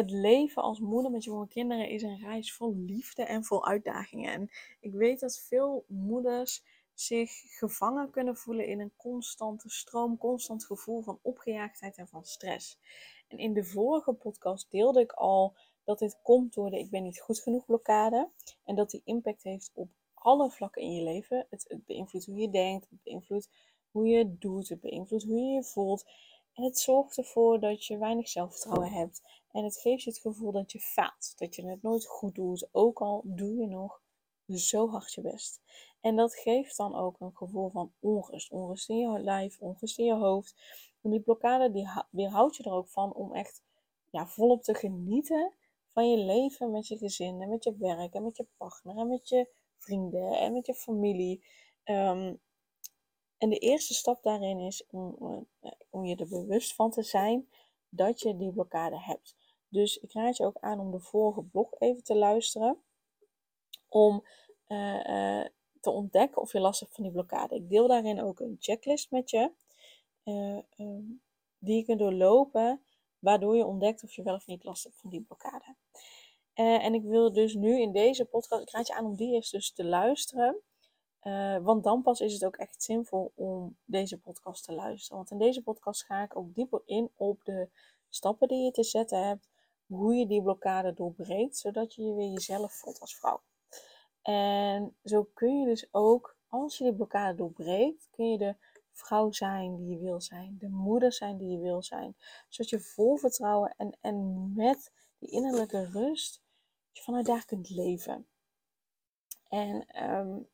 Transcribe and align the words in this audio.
Het 0.00 0.10
leven 0.10 0.62
als 0.62 0.78
moeder 0.78 1.10
met 1.10 1.24
jonge 1.24 1.48
kinderen 1.48 1.88
is 1.88 2.02
een 2.02 2.18
reis 2.18 2.52
vol 2.52 2.74
liefde 2.76 3.22
en 3.22 3.44
vol 3.44 3.66
uitdagingen. 3.66 4.32
En 4.32 4.50
ik 4.80 4.92
weet 4.92 5.20
dat 5.20 5.38
veel 5.38 5.84
moeders 5.88 6.64
zich 6.94 7.30
gevangen 7.58 8.10
kunnen 8.10 8.36
voelen 8.36 8.66
in 8.66 8.80
een 8.80 8.92
constante 8.96 9.70
stroom, 9.70 10.18
constant 10.18 10.64
gevoel 10.64 11.02
van 11.02 11.18
opgejaagdheid 11.22 11.96
en 11.96 12.08
van 12.08 12.24
stress. 12.24 12.78
En 13.28 13.38
in 13.38 13.52
de 13.52 13.64
vorige 13.64 14.12
podcast 14.12 14.70
deelde 14.70 15.00
ik 15.00 15.12
al 15.12 15.56
dat 15.84 15.98
dit 15.98 16.18
komt 16.22 16.54
door 16.54 16.70
de 16.70 16.78
ik 16.78 16.90
ben 16.90 17.02
niet 17.02 17.20
goed 17.20 17.38
genoeg 17.38 17.64
blokkade. 17.64 18.30
En 18.64 18.74
dat 18.74 18.90
die 18.90 19.02
impact 19.04 19.42
heeft 19.42 19.70
op 19.74 19.88
alle 20.14 20.50
vlakken 20.50 20.82
in 20.82 20.92
je 20.92 21.02
leven. 21.02 21.46
Het, 21.50 21.64
het 21.68 21.86
beïnvloedt 21.86 22.26
hoe 22.26 22.38
je 22.38 22.50
denkt, 22.50 22.90
het 22.90 23.02
beïnvloedt 23.02 23.48
hoe 23.90 24.06
je 24.06 24.38
doet, 24.38 24.68
het 24.68 24.80
beïnvloedt 24.80 25.24
hoe 25.24 25.38
je 25.38 25.54
je 25.54 25.64
voelt. 25.64 26.04
Het 26.52 26.78
zorgt 26.78 27.18
ervoor 27.18 27.60
dat 27.60 27.84
je 27.84 27.98
weinig 27.98 28.28
zelfvertrouwen 28.28 28.92
hebt. 28.92 29.22
En 29.52 29.64
het 29.64 29.76
geeft 29.76 30.02
je 30.02 30.10
het 30.10 30.18
gevoel 30.18 30.52
dat 30.52 30.72
je 30.72 30.80
faalt. 30.80 31.32
Dat 31.36 31.54
je 31.54 31.66
het 31.66 31.82
nooit 31.82 32.06
goed 32.06 32.34
doet. 32.34 32.68
Ook 32.72 33.00
al 33.00 33.22
doe 33.24 33.54
je 33.54 33.66
nog 33.66 34.02
zo 34.46 34.88
hard 34.88 35.12
je 35.12 35.20
best. 35.20 35.60
En 36.00 36.16
dat 36.16 36.34
geeft 36.34 36.76
dan 36.76 36.94
ook 36.94 37.20
een 37.20 37.36
gevoel 37.36 37.70
van 37.70 37.92
onrust. 38.00 38.50
Onrust 38.50 38.88
in 38.88 38.98
je 38.98 39.18
lijf, 39.18 39.58
onrust 39.58 39.98
in 39.98 40.04
je 40.04 40.14
hoofd. 40.14 40.54
En 41.02 41.10
die 41.10 41.20
blokkade 41.20 41.70
die 41.70 41.88
weerhoudt 42.10 42.56
je 42.56 42.62
er 42.62 42.72
ook 42.72 42.88
van 42.88 43.14
om 43.14 43.34
echt 43.34 43.62
ja, 44.10 44.26
volop 44.26 44.62
te 44.62 44.74
genieten 44.74 45.52
van 45.88 46.10
je 46.10 46.16
leven 46.16 46.70
met 46.70 46.88
je 46.88 46.98
gezin 46.98 47.40
en 47.40 47.48
met 47.48 47.64
je 47.64 47.76
werk 47.76 48.14
en 48.14 48.22
met 48.22 48.36
je 48.36 48.46
partner 48.56 48.96
en 48.96 49.08
met 49.08 49.28
je 49.28 49.48
vrienden 49.76 50.38
en 50.38 50.52
met 50.52 50.66
je 50.66 50.74
familie. 50.74 51.44
Um, 51.84 52.40
en 53.40 53.50
de 53.50 53.58
eerste 53.58 53.94
stap 53.94 54.22
daarin 54.22 54.58
is 54.58 54.86
om, 54.90 55.16
eh, 55.60 55.70
om 55.90 56.04
je 56.04 56.16
er 56.16 56.28
bewust 56.28 56.74
van 56.74 56.90
te 56.90 57.02
zijn 57.02 57.48
dat 57.88 58.20
je 58.20 58.36
die 58.36 58.52
blokkade 58.52 59.00
hebt. 59.00 59.36
Dus 59.68 59.98
ik 59.98 60.12
raad 60.12 60.36
je 60.36 60.44
ook 60.44 60.56
aan 60.60 60.80
om 60.80 60.90
de 60.90 61.00
vorige 61.00 61.42
blog 61.42 61.74
even 61.78 62.04
te 62.04 62.16
luisteren. 62.16 62.82
Om 63.88 64.24
uh, 64.68 65.44
te 65.80 65.90
ontdekken 65.90 66.42
of 66.42 66.52
je 66.52 66.60
last 66.60 66.80
hebt 66.80 66.94
van 66.94 67.04
die 67.04 67.12
blokkade. 67.12 67.54
Ik 67.54 67.68
deel 67.68 67.88
daarin 67.88 68.22
ook 68.22 68.40
een 68.40 68.56
checklist 68.58 69.10
met 69.10 69.30
je. 69.30 69.52
Um, 70.76 71.22
die 71.58 71.76
je 71.76 71.84
kunt 71.84 71.98
doorlopen. 71.98 72.82
Waardoor 73.18 73.56
je 73.56 73.64
ontdekt 73.64 74.02
of 74.02 74.12
je 74.12 74.22
wel 74.22 74.34
of 74.34 74.46
niet 74.46 74.64
last 74.64 74.84
hebt 74.84 74.96
van 74.96 75.10
die 75.10 75.22
blokkade. 75.22 75.76
en 76.54 76.94
ik 76.94 77.02
wil 77.02 77.32
dus 77.32 77.54
nu 77.54 77.80
in 77.80 77.92
deze 77.92 78.24
podcast. 78.24 78.62
Ik 78.62 78.70
raad 78.70 78.86
je 78.86 78.94
aan 78.94 79.04
om 79.04 79.16
die 79.16 79.34
eerst 79.34 79.52
dus 79.52 79.72
te 79.72 79.84
luisteren. 79.84 80.62
Uh, 81.22 81.58
want 81.58 81.84
dan 81.84 82.02
pas 82.02 82.20
is 82.20 82.32
het 82.32 82.44
ook 82.44 82.56
echt 82.56 82.82
zinvol 82.82 83.32
om 83.34 83.76
deze 83.84 84.18
podcast 84.18 84.64
te 84.64 84.72
luisteren. 84.72 85.16
Want 85.16 85.30
in 85.30 85.38
deze 85.38 85.62
podcast 85.62 86.04
ga 86.04 86.22
ik 86.22 86.36
ook 86.36 86.54
dieper 86.54 86.82
in 86.84 87.10
op 87.16 87.44
de 87.44 87.68
stappen 88.08 88.48
die 88.48 88.64
je 88.64 88.70
te 88.70 88.82
zetten 88.82 89.26
hebt. 89.26 89.48
Hoe 89.86 90.14
je 90.14 90.26
die 90.26 90.42
blokkade 90.42 90.94
doorbreekt, 90.94 91.56
zodat 91.56 91.94
je 91.94 92.14
weer 92.14 92.30
jezelf 92.30 92.72
voelt 92.72 93.00
als 93.00 93.16
vrouw. 93.16 93.40
En 94.22 94.96
zo 95.04 95.28
kun 95.34 95.60
je 95.60 95.66
dus 95.66 95.88
ook, 95.90 96.36
als 96.48 96.78
je 96.78 96.84
die 96.84 96.94
blokkade 96.94 97.36
doorbreekt, 97.36 98.08
kun 98.10 98.30
je 98.30 98.38
de 98.38 98.56
vrouw 98.92 99.32
zijn 99.32 99.76
die 99.76 99.88
je 99.88 99.98
wil 99.98 100.20
zijn. 100.20 100.56
De 100.58 100.68
moeder 100.68 101.12
zijn 101.12 101.36
die 101.36 101.48
je 101.48 101.58
wil 101.58 101.82
zijn. 101.82 102.16
Zodat 102.48 102.70
je 102.70 102.80
vol 102.80 103.16
vertrouwen 103.16 103.74
en, 103.76 103.96
en 104.00 104.52
met 104.54 104.92
die 105.18 105.30
innerlijke 105.30 105.84
rust, 105.84 106.42
je 106.90 107.02
vanuit 107.02 107.26
daar 107.26 107.44
kunt 107.44 107.70
leven. 107.70 108.26
En 109.48 110.04
um, 110.10 110.48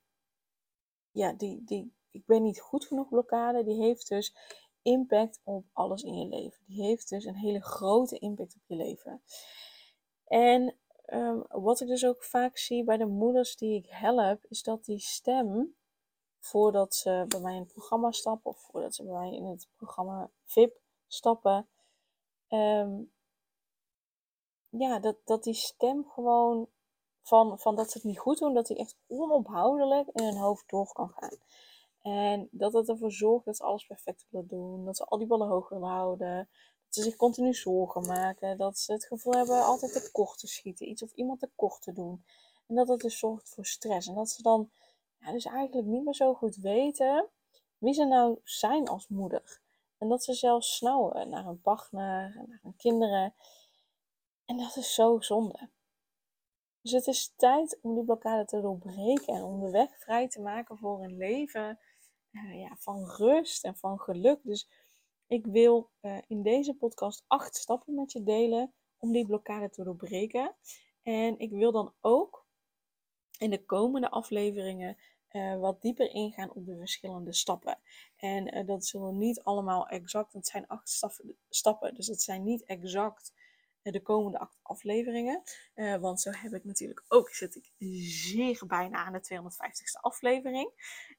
ja, 1.16 1.32
die, 1.32 1.64
die 1.64 1.94
ik 2.10 2.26
ben 2.26 2.42
niet 2.42 2.60
goed 2.60 2.84
genoeg 2.84 3.08
blokkade, 3.08 3.64
die 3.64 3.82
heeft 3.82 4.08
dus 4.08 4.34
impact 4.82 5.40
op 5.44 5.64
alles 5.72 6.02
in 6.02 6.18
je 6.18 6.26
leven. 6.26 6.58
Die 6.66 6.82
heeft 6.82 7.08
dus 7.08 7.24
een 7.24 7.36
hele 7.36 7.62
grote 7.62 8.18
impact 8.18 8.54
op 8.54 8.62
je 8.66 8.76
leven. 8.76 9.22
En 10.24 10.74
um, 11.06 11.44
wat 11.48 11.80
ik 11.80 11.88
dus 11.88 12.06
ook 12.06 12.24
vaak 12.24 12.56
zie 12.56 12.84
bij 12.84 12.96
de 12.96 13.06
moeders 13.06 13.56
die 13.56 13.74
ik 13.74 13.86
help, 13.88 14.44
is 14.48 14.62
dat 14.62 14.84
die 14.84 14.98
stem, 14.98 15.76
voordat 16.38 16.94
ze 16.94 17.24
bij 17.28 17.40
mij 17.40 17.54
in 17.54 17.60
het 17.60 17.72
programma 17.72 18.10
stappen, 18.10 18.50
of 18.50 18.58
voordat 18.58 18.94
ze 18.94 19.02
bij 19.04 19.12
mij 19.12 19.32
in 19.32 19.44
het 19.44 19.68
programma 19.76 20.30
VIP 20.44 20.80
stappen, 21.06 21.68
um, 22.48 23.12
ja, 24.68 24.98
dat, 24.98 25.16
dat 25.24 25.44
die 25.44 25.54
stem 25.54 26.04
gewoon 26.08 26.68
van, 27.26 27.58
van 27.58 27.76
dat 27.76 27.90
ze 27.90 27.98
het 27.98 28.06
niet 28.06 28.18
goed 28.18 28.38
doen, 28.38 28.54
dat 28.54 28.66
die 28.66 28.76
echt 28.76 28.96
onophoudelijk 29.06 30.08
in 30.12 30.24
hun 30.24 30.36
hoofd 30.36 30.68
door 30.68 30.92
kan 30.92 31.08
gaan. 31.08 31.38
En 32.02 32.48
dat 32.50 32.72
het 32.72 32.88
ervoor 32.88 33.12
zorgt 33.12 33.44
dat 33.44 33.56
ze 33.56 33.62
alles 33.62 33.86
perfect 33.86 34.26
willen 34.28 34.48
doen, 34.48 34.84
dat 34.84 34.96
ze 34.96 35.04
al 35.04 35.18
die 35.18 35.26
ballen 35.26 35.48
hoog 35.48 35.68
willen 35.68 35.88
houden, 35.88 36.36
dat 36.84 36.94
ze 36.94 37.02
zich 37.02 37.16
continu 37.16 37.54
zorgen 37.54 38.06
maken, 38.06 38.58
dat 38.58 38.78
ze 38.78 38.92
het 38.92 39.04
gevoel 39.04 39.32
hebben 39.32 39.64
altijd 39.64 39.92
tekort 39.92 40.38
te 40.38 40.46
schieten, 40.46 40.88
iets 40.88 41.02
of 41.02 41.12
iemand 41.12 41.40
tekort 41.40 41.82
te 41.82 41.92
doen. 41.92 42.24
En 42.66 42.74
dat 42.74 42.88
het 42.88 43.00
dus 43.00 43.18
zorgt 43.18 43.48
voor 43.48 43.66
stress. 43.66 44.08
En 44.08 44.14
dat 44.14 44.30
ze 44.30 44.42
dan 44.42 44.70
ja, 45.20 45.32
dus 45.32 45.44
eigenlijk 45.44 45.86
niet 45.86 46.04
meer 46.04 46.14
zo 46.14 46.34
goed 46.34 46.56
weten 46.56 47.28
wie 47.78 47.94
ze 47.94 48.04
nou 48.04 48.40
zijn 48.44 48.88
als 48.88 49.08
moeder. 49.08 49.60
En 49.98 50.08
dat 50.08 50.24
ze 50.24 50.34
zelfs 50.34 50.76
snauwen 50.76 51.28
naar 51.28 51.44
hun 51.44 51.60
partner, 51.60 52.44
naar 52.48 52.60
hun 52.62 52.76
kinderen. 52.76 53.34
En 54.44 54.56
dat 54.56 54.76
is 54.76 54.94
zo 54.94 55.20
zonde. 55.20 55.68
Dus 56.86 56.94
het 56.94 57.06
is 57.06 57.32
tijd 57.36 57.78
om 57.82 57.94
die 57.94 58.04
blokkade 58.04 58.44
te 58.44 58.60
doorbreken 58.60 59.34
en 59.34 59.42
om 59.42 59.60
de 59.60 59.70
weg 59.70 59.98
vrij 59.98 60.28
te 60.28 60.40
maken 60.40 60.78
voor 60.78 61.04
een 61.04 61.16
leven 61.16 61.78
uh, 62.30 62.60
ja, 62.60 62.76
van 62.78 63.10
rust 63.10 63.64
en 63.64 63.76
van 63.76 64.00
geluk. 64.00 64.40
Dus 64.42 64.68
ik 65.26 65.46
wil 65.46 65.90
uh, 66.02 66.18
in 66.26 66.42
deze 66.42 66.74
podcast 66.74 67.24
acht 67.26 67.56
stappen 67.56 67.94
met 67.94 68.12
je 68.12 68.22
delen 68.22 68.72
om 68.98 69.12
die 69.12 69.26
blokkade 69.26 69.70
te 69.70 69.84
doorbreken. 69.84 70.54
En 71.02 71.38
ik 71.38 71.50
wil 71.50 71.72
dan 71.72 71.94
ook 72.00 72.46
in 73.38 73.50
de 73.50 73.64
komende 73.64 74.10
afleveringen 74.10 74.96
uh, 75.30 75.60
wat 75.60 75.82
dieper 75.82 76.10
ingaan 76.10 76.54
op 76.54 76.66
de 76.66 76.76
verschillende 76.76 77.32
stappen. 77.32 77.78
En 78.16 78.66
dat 78.66 78.86
zullen 78.86 79.18
niet 79.18 79.42
allemaal 79.42 79.88
exact, 79.88 80.32
het 80.32 80.46
zijn 80.46 80.66
acht 80.66 81.02
stappen, 81.48 81.94
dus 81.94 82.06
het 82.06 82.22
zijn 82.22 82.44
niet 82.44 82.64
exact 82.64 83.32
de 83.92 84.02
komende 84.02 84.48
afleveringen. 84.62 85.42
Uh, 85.74 85.96
want 85.96 86.20
zo 86.20 86.30
heb 86.30 86.52
ik 86.52 86.64
natuurlijk 86.64 87.04
ook, 87.08 87.30
zit 87.30 87.54
ik 87.54 87.72
zeer 88.08 88.62
bijna 88.66 89.04
aan 89.04 89.12
de 89.12 89.28
250ste 89.34 90.00
aflevering. 90.00 90.70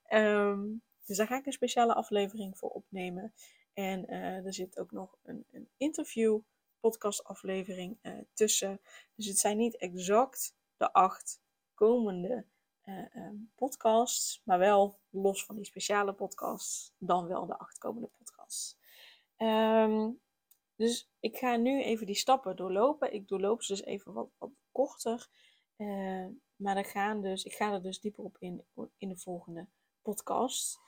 Um, 0.10 0.82
dus 1.06 1.18
daar 1.18 1.28
ga 1.28 1.38
ik 1.38 1.46
een 1.46 1.52
speciale 1.52 1.94
aflevering 1.94 2.58
voor 2.58 2.70
opnemen. 2.70 3.34
En 3.74 4.14
uh, 4.14 4.46
er 4.46 4.54
zit 4.54 4.80
ook 4.80 4.92
nog 4.92 5.18
een, 5.24 5.46
een 5.52 5.70
interview 5.78 6.40
podcast 6.80 7.24
aflevering 7.24 7.98
tussen. 8.34 8.82
Dus 9.16 9.26
het 9.26 9.40
zijn 9.40 9.58
niet 9.58 9.78
exact 9.78 10.56
de 10.78 10.94
acht 10.94 11.42
komende 11.74 12.46
um, 13.16 13.52
podcasts, 13.56 14.42
maar 14.44 14.60
wel 14.60 15.00
los 15.10 15.46
van 15.46 15.56
die 15.56 15.66
speciale 15.66 16.14
podcasts, 16.14 16.94
dan 16.98 17.28
wel 17.28 17.46
de 17.46 17.58
acht 17.58 17.78
komende 17.78 18.08
podcasts. 18.08 18.78
Um, 19.38 20.20
dus 20.78 21.10
ik 21.20 21.38
ga 21.38 21.56
nu 21.56 21.84
even 21.84 22.06
die 22.06 22.16
stappen 22.16 22.56
doorlopen. 22.56 23.14
Ik 23.14 23.28
doorloop 23.28 23.64
ze 23.64 23.72
dus 23.72 23.84
even 23.84 24.14
wat, 24.14 24.30
korter. 24.72 25.28
Uh, 25.78 26.26
maar 26.56 26.76
dan 26.76 26.86
gaan 26.86 27.22
dus, 27.22 27.44
ik 27.44 27.54
ga 27.54 27.74
er 27.74 27.82
dus 27.82 28.00
dieper 28.00 28.24
op 28.24 28.36
in 28.40 28.66
in 28.98 29.10
de 29.10 29.18
volgende 29.18 29.68
podcast. 30.02 30.80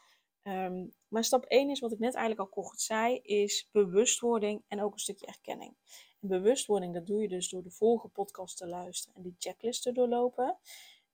Um, 0.43 0.93
maar 1.07 1.23
stap 1.23 1.45
1 1.45 1.69
is 1.69 1.79
wat 1.79 1.91
ik 1.91 1.99
net 1.99 2.13
eigenlijk 2.13 2.55
al 2.55 2.63
kort 2.63 2.81
zei, 2.81 3.19
is 3.21 3.69
bewustwording 3.71 4.63
en 4.67 4.81
ook 4.81 4.93
een 4.93 4.99
stukje 4.99 5.25
erkenning. 5.25 5.75
En 6.19 6.27
bewustwording, 6.27 6.93
dat 6.93 7.07
doe 7.07 7.21
je 7.21 7.27
dus 7.27 7.49
door 7.49 7.63
de 7.63 7.71
volgende 7.71 8.13
podcast 8.13 8.57
te 8.57 8.67
luisteren 8.67 9.15
en 9.15 9.21
die 9.21 9.35
checklist 9.37 9.83
te 9.83 9.91
doorlopen. 9.91 10.57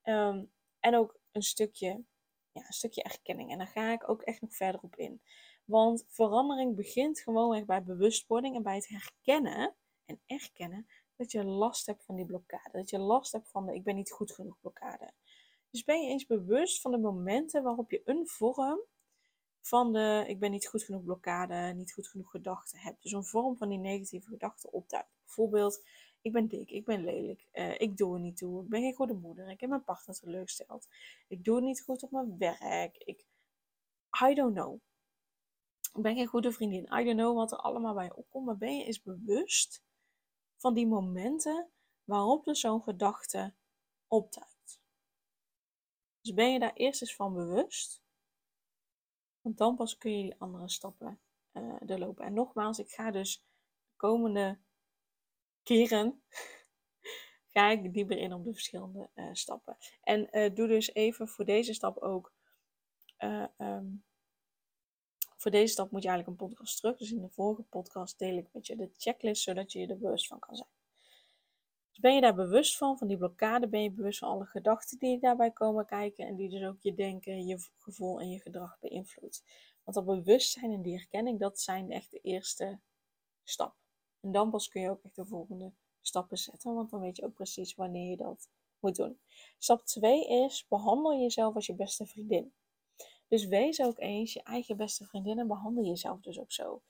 Um, 0.03 0.51
en 0.79 0.95
ook 0.95 1.19
een 1.31 1.41
stukje, 1.41 1.87
ja, 2.51 2.65
een 2.67 2.73
stukje 2.73 3.03
erkenning. 3.03 3.51
En 3.51 3.57
daar 3.57 3.67
ga 3.67 3.91
ik 3.91 4.09
ook 4.09 4.21
echt 4.21 4.41
nog 4.41 4.55
verder 4.55 4.81
op 4.81 4.95
in. 4.95 5.21
Want 5.65 6.05
verandering 6.07 6.75
begint 6.75 7.19
gewoon 7.19 7.65
bij 7.65 7.83
bewustwording 7.83 8.55
en 8.55 8.63
bij 8.63 8.75
het 8.75 8.87
herkennen 8.87 9.75
en 10.05 10.19
erkennen 10.25 10.87
dat 11.15 11.31
je 11.31 11.43
last 11.43 11.85
hebt 11.85 12.03
van 12.03 12.15
die 12.15 12.25
blokkade. 12.25 12.71
Dat 12.71 12.89
je 12.89 12.99
last 12.99 13.31
hebt 13.31 13.49
van 13.49 13.65
de 13.65 13.73
ik 13.73 13.83
ben 13.83 13.95
niet 13.95 14.11
goed 14.11 14.31
genoeg 14.31 14.59
blokkade. 14.59 15.13
Dus 15.69 15.83
ben 15.83 16.01
je 16.01 16.09
eens 16.09 16.25
bewust 16.25 16.81
van 16.81 16.91
de 16.91 16.97
momenten 16.97 17.63
waarop 17.63 17.91
je 17.91 18.01
een 18.05 18.27
vorm 18.27 18.79
van 19.61 19.93
de 19.93 20.23
ik 20.27 20.39
ben 20.39 20.51
niet 20.51 20.67
goed 20.67 20.83
genoeg 20.83 21.03
blokkade, 21.03 21.73
niet 21.73 21.93
goed 21.93 22.07
genoeg 22.07 22.29
gedachten 22.29 22.79
hebt. 22.79 23.01
Dus 23.01 23.11
een 23.11 23.23
vorm 23.23 23.57
van 23.57 23.69
die 23.69 23.77
negatieve 23.77 24.27
gedachten 24.27 24.73
opduikt. 24.73 25.09
Bijvoorbeeld, 25.25 25.85
ik 26.21 26.31
ben 26.31 26.47
dik, 26.47 26.69
ik 26.69 26.85
ben 26.85 27.03
lelijk, 27.03 27.47
uh, 27.53 27.79
ik 27.79 27.97
doe 27.97 28.13
er 28.13 28.19
niet 28.19 28.37
toe, 28.37 28.63
ik 28.63 28.69
ben 28.69 28.81
geen 28.81 28.93
goede 28.93 29.13
moeder, 29.13 29.49
ik 29.49 29.59
heb 29.59 29.69
mijn 29.69 29.83
partner 29.83 30.19
teleurgesteld, 30.19 30.87
ik 31.27 31.43
doe 31.43 31.55
het 31.55 31.65
niet 31.65 31.81
goed 31.81 32.03
op 32.03 32.11
mijn 32.11 32.37
werk, 32.37 32.97
ik, 32.97 33.25
I 34.29 34.33
don't 34.33 34.53
know. 34.53 34.79
Ik 35.93 36.01
ben 36.01 36.15
geen 36.15 36.27
goede 36.27 36.51
vriendin, 36.51 36.83
I 36.83 37.03
don't 37.03 37.17
know 37.17 37.35
wat 37.35 37.51
er 37.51 37.57
allemaal 37.57 37.93
bij 37.93 38.11
opkomt, 38.13 38.45
maar 38.45 38.57
ben 38.57 38.77
je 38.77 38.85
eens 38.85 39.01
bewust 39.01 39.83
van 40.57 40.73
die 40.73 40.87
momenten 40.87 41.69
waarop 42.03 42.47
er 42.47 42.55
zo'n 42.55 42.81
gedachte 42.81 43.53
opduikt. 44.07 44.79
Dus 46.21 46.33
ben 46.33 46.51
je 46.51 46.59
daar 46.59 46.73
eerst 46.73 47.01
eens 47.01 47.15
van 47.15 47.33
bewust, 47.33 48.03
want 49.41 49.57
dan 49.57 49.75
pas 49.75 49.97
kun 49.97 50.17
je 50.17 50.23
die 50.23 50.39
andere 50.39 50.69
stappen 50.69 51.19
uh, 51.53 51.75
doorlopen. 51.79 52.25
En 52.25 52.33
nogmaals, 52.33 52.79
ik 52.79 52.89
ga 52.89 53.11
dus 53.11 53.45
de 53.87 53.95
komende 53.95 54.59
keren 55.63 56.23
ga 57.53 57.69
ik 57.69 57.93
dieper 57.93 58.17
in 58.17 58.33
op 58.33 58.43
de 58.43 58.53
verschillende 58.53 59.09
uh, 59.15 59.29
stappen. 59.33 59.77
En 60.01 60.37
uh, 60.37 60.55
doe 60.55 60.67
dus 60.67 60.93
even 60.93 61.27
voor 61.27 61.45
deze 61.45 61.73
stap 61.73 61.97
ook. 61.97 62.33
Um, 63.57 64.05
voor 65.45 65.53
deze 65.53 65.73
stap 65.73 65.91
moet 65.91 66.03
je 66.03 66.09
eigenlijk 66.09 66.41
een 66.41 66.47
podcast 66.47 66.77
terug. 66.77 66.97
Dus 66.97 67.11
in 67.11 67.21
de 67.21 67.29
vorige 67.29 67.61
podcast 67.61 68.19
deel 68.19 68.37
ik 68.37 68.47
met 68.51 68.67
je 68.67 68.75
de 68.75 68.89
checklist, 68.97 69.43
zodat 69.43 69.71
je 69.71 69.79
je 69.79 69.87
er 69.87 69.97
bewust 69.97 70.27
van 70.27 70.39
kan 70.39 70.55
zijn. 70.55 70.69
Dus 71.89 71.99
ben 71.99 72.15
je 72.15 72.21
daar 72.21 72.35
bewust 72.35 72.77
van, 72.77 72.97
van 72.97 73.07
die 73.07 73.17
blokkade, 73.17 73.67
ben 73.67 73.83
je 73.83 73.91
bewust 73.91 74.19
van 74.19 74.29
alle 74.29 74.45
gedachten 74.45 74.99
die 74.99 75.19
daarbij 75.19 75.51
komen 75.51 75.85
kijken 75.85 76.27
en 76.27 76.35
die 76.35 76.49
dus 76.49 76.63
ook 76.63 76.81
je 76.81 76.93
denken, 76.93 77.45
je 77.45 77.67
gevoel 77.77 78.19
en 78.19 78.29
je 78.29 78.39
gedrag 78.39 78.79
beïnvloedt. 78.79 79.43
Want 79.83 79.97
dat 79.97 80.05
bewustzijn 80.05 80.71
en 80.71 80.81
die 80.81 80.95
herkenning, 80.95 81.39
dat 81.39 81.59
zijn 81.59 81.91
echt 81.91 82.11
de 82.11 82.19
eerste 82.19 82.79
stap. 83.43 83.75
En 84.19 84.31
dan 84.31 84.49
pas 84.49 84.67
kun 84.67 84.81
je 84.81 84.89
ook 84.89 85.03
echt 85.03 85.15
de 85.15 85.25
volgende 85.25 85.71
stappen 86.01 86.37
zetten, 86.37 86.73
want 86.73 86.89
dan 86.89 86.99
weet 86.99 87.15
je 87.15 87.25
ook 87.25 87.33
precies 87.33 87.75
wanneer 87.75 88.09
je 88.09 88.17
dat 88.17 88.49
moet 88.79 88.95
doen. 88.95 89.19
Stap 89.57 89.85
2 89.85 90.27
is 90.27 90.65
behandel 90.67 91.19
jezelf 91.19 91.55
als 91.55 91.65
je 91.65 91.75
beste 91.75 92.05
vriendin. 92.05 92.53
Dus 93.27 93.45
wees 93.45 93.81
ook 93.81 93.99
eens 93.99 94.33
je 94.33 94.43
eigen 94.43 94.77
beste 94.77 95.05
vriendin 95.05 95.39
en 95.39 95.47
behandel 95.47 95.83
jezelf 95.83 96.21
dus 96.21 96.39
ook 96.39 96.51
zo. 96.51 96.81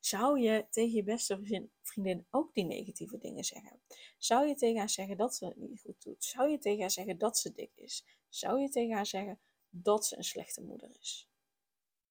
Zou 0.00 0.40
je 0.40 0.66
tegen 0.70 0.94
je 0.94 1.02
beste 1.02 1.68
vriendin 1.82 2.26
ook 2.30 2.54
die 2.54 2.64
negatieve 2.64 3.18
dingen 3.18 3.44
zeggen? 3.44 3.80
Zou 4.18 4.46
je 4.46 4.54
tegen 4.54 4.78
haar 4.78 4.90
zeggen 4.90 5.16
dat 5.16 5.34
ze 5.34 5.44
het 5.44 5.56
niet 5.56 5.80
goed 5.80 6.02
doet? 6.02 6.24
Zou 6.24 6.50
je 6.50 6.58
tegen 6.58 6.80
haar 6.80 6.90
zeggen 6.90 7.18
dat 7.18 7.38
ze 7.38 7.52
dik 7.52 7.72
is? 7.74 8.04
Zou 8.28 8.60
je 8.60 8.68
tegen 8.68 8.94
haar 8.94 9.06
zeggen 9.06 9.40
dat 9.68 10.06
ze 10.06 10.16
een 10.16 10.24
slechte 10.24 10.62
moeder 10.62 10.90
is? 11.00 11.28